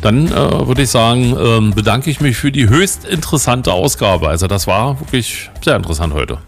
Dann 0.00 0.28
äh, 0.28 0.32
würde 0.32 0.82
ich 0.82 0.90
sagen, 0.90 1.36
ähm, 1.36 1.74
bedanke 1.74 2.08
ich 2.08 2.20
mich 2.20 2.36
für 2.36 2.52
die 2.52 2.68
höchst 2.68 3.04
interessante 3.04 3.72
Ausgabe. 3.72 4.28
Also 4.28 4.46
das 4.46 4.68
war 4.68 5.00
wirklich 5.00 5.50
sehr 5.60 5.74
interessant 5.74 6.14
heute. 6.14 6.38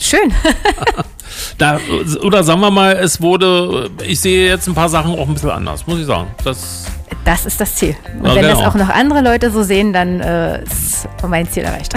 Schön. 0.00 0.32
Da, 1.58 1.78
oder 2.22 2.42
sagen 2.42 2.60
wir 2.60 2.70
mal, 2.70 2.92
es 2.94 3.20
wurde, 3.20 3.90
ich 4.06 4.20
sehe 4.20 4.48
jetzt 4.48 4.66
ein 4.66 4.74
paar 4.74 4.88
Sachen 4.88 5.12
auch 5.12 5.28
ein 5.28 5.34
bisschen 5.34 5.50
anders, 5.50 5.86
muss 5.86 6.00
ich 6.00 6.06
sagen. 6.06 6.28
Das, 6.42 6.86
Das 7.24 7.46
ist 7.46 7.60
das 7.60 7.76
Ziel. 7.76 7.94
Und 8.18 8.26
Ja, 8.26 8.34
wenn 8.34 8.42
das 8.42 8.58
genau. 8.58 8.68
auch 8.70 8.74
noch 8.74 8.88
andere 8.88 9.20
Leute 9.20 9.50
so 9.50 9.62
sehen, 9.62 9.92
dann 9.92 10.20
äh, 10.20 10.62
ist 10.64 11.08
mein 11.26 11.48
Ziel 11.48 11.62
erreicht. 11.62 11.94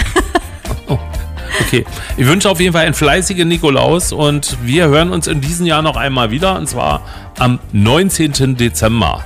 okay. 0.87 1.85
Ich 2.17 2.25
wünsche 2.27 2.49
auf 2.49 2.59
jeden 2.59 2.73
Fall 2.73 2.85
einen 2.85 2.93
fleißigen 2.93 3.47
Nikolaus 3.47 4.11
und 4.13 4.57
wir 4.63 4.87
hören 4.87 5.11
uns 5.11 5.27
in 5.27 5.41
diesem 5.41 5.65
Jahr 5.65 5.81
noch 5.81 5.95
einmal 5.97 6.31
wieder 6.31 6.55
und 6.55 6.67
zwar 6.67 7.01
am 7.39 7.59
19. 7.71 8.57
Dezember. 8.57 9.23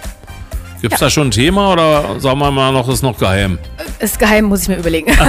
Gibt 0.82 0.96
es 0.96 1.00
da 1.00 1.12
schon 1.12 1.28
ein 1.28 1.32
Thema 1.32 1.74
oder 1.74 2.20
sagen 2.20 2.40
wir 2.40 2.50
mal 2.50 2.72
noch, 2.72 2.90
ist 2.90 3.04
noch 3.04 3.18
geheim? 3.18 3.60
ist 4.00 4.18
geheim, 4.18 4.46
muss 4.46 4.64
ich 4.64 4.70
mir 4.70 4.78
überlegen. 4.78 5.12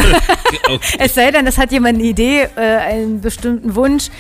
Okay. 0.69 0.97
es 0.99 1.15
sei 1.15 1.31
denn, 1.31 1.47
es 1.47 1.57
hat 1.57 1.73
jemand 1.73 1.99
eine 1.99 2.07
Idee, 2.07 2.47
äh, 2.57 2.61
einen 2.61 3.21
bestimmten 3.23 3.75
Wunsch, 3.75 4.11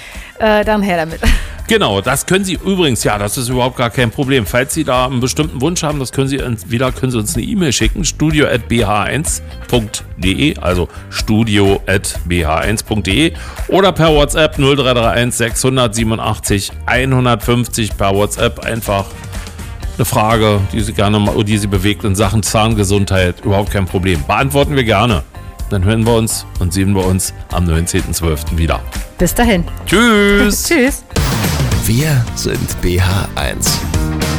äh, 0.42 0.64
dann 0.64 0.82
her 0.82 0.98
damit. 0.98 1.20
Genau, 1.68 2.00
das 2.00 2.26
können 2.26 2.44
Sie 2.44 2.54
übrigens, 2.54 3.04
ja, 3.04 3.18
das 3.18 3.38
ist 3.38 3.48
überhaupt 3.48 3.76
gar 3.76 3.88
kein 3.88 4.10
Problem. 4.10 4.46
Falls 4.46 4.74
Sie 4.74 4.82
da 4.82 5.06
einen 5.06 5.20
bestimmten 5.20 5.60
Wunsch 5.62 5.84
haben, 5.84 6.00
das 6.00 6.10
können 6.12 6.26
Sie 6.26 6.38
entweder 6.38 6.90
können 6.90 7.12
Sie 7.12 7.18
uns 7.18 7.34
eine 7.34 7.44
E-Mail 7.46 7.72
schicken, 7.72 8.04
studio@bh1.de, 8.04 10.58
also 10.58 10.88
studio@bh1.de 11.08 13.32
oder 13.68 13.92
per 13.92 14.12
WhatsApp 14.12 14.58
0331 14.58 15.34
687 15.34 16.72
150 16.84 17.96
per 17.96 18.12
WhatsApp 18.14 18.66
einfach 18.66 19.06
eine 19.96 20.04
Frage, 20.04 20.60
die 20.72 20.80
Sie 20.80 20.92
gerne 20.92 21.20
mal, 21.20 21.44
die 21.44 21.58
Sie 21.58 21.68
bewegt 21.68 22.02
in 22.04 22.16
Sachen 22.16 22.42
Zahngesundheit, 22.42 23.36
überhaupt 23.44 23.70
kein 23.70 23.86
Problem. 23.86 24.22
Beantworten 24.26 24.76
wir 24.76 24.84
gerne. 24.84 25.22
Dann 25.72 25.84
hören 25.84 26.04
wir 26.04 26.16
uns 26.16 26.44
und 26.58 26.74
sehen 26.74 26.94
wir 26.94 27.02
uns 27.02 27.32
am 27.50 27.64
19.12. 27.64 28.58
wieder. 28.58 28.82
Bis 29.16 29.34
dahin. 29.34 29.64
Tschüss! 29.86 30.64
Tschüss. 30.68 31.02
Wir 31.86 32.22
sind 32.34 32.76
BH1. 32.82 33.78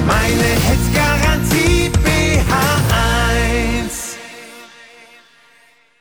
Meine 0.06 0.44
Hits 0.68 0.94
Garantie 0.94 1.90
BH1. 2.06 3.03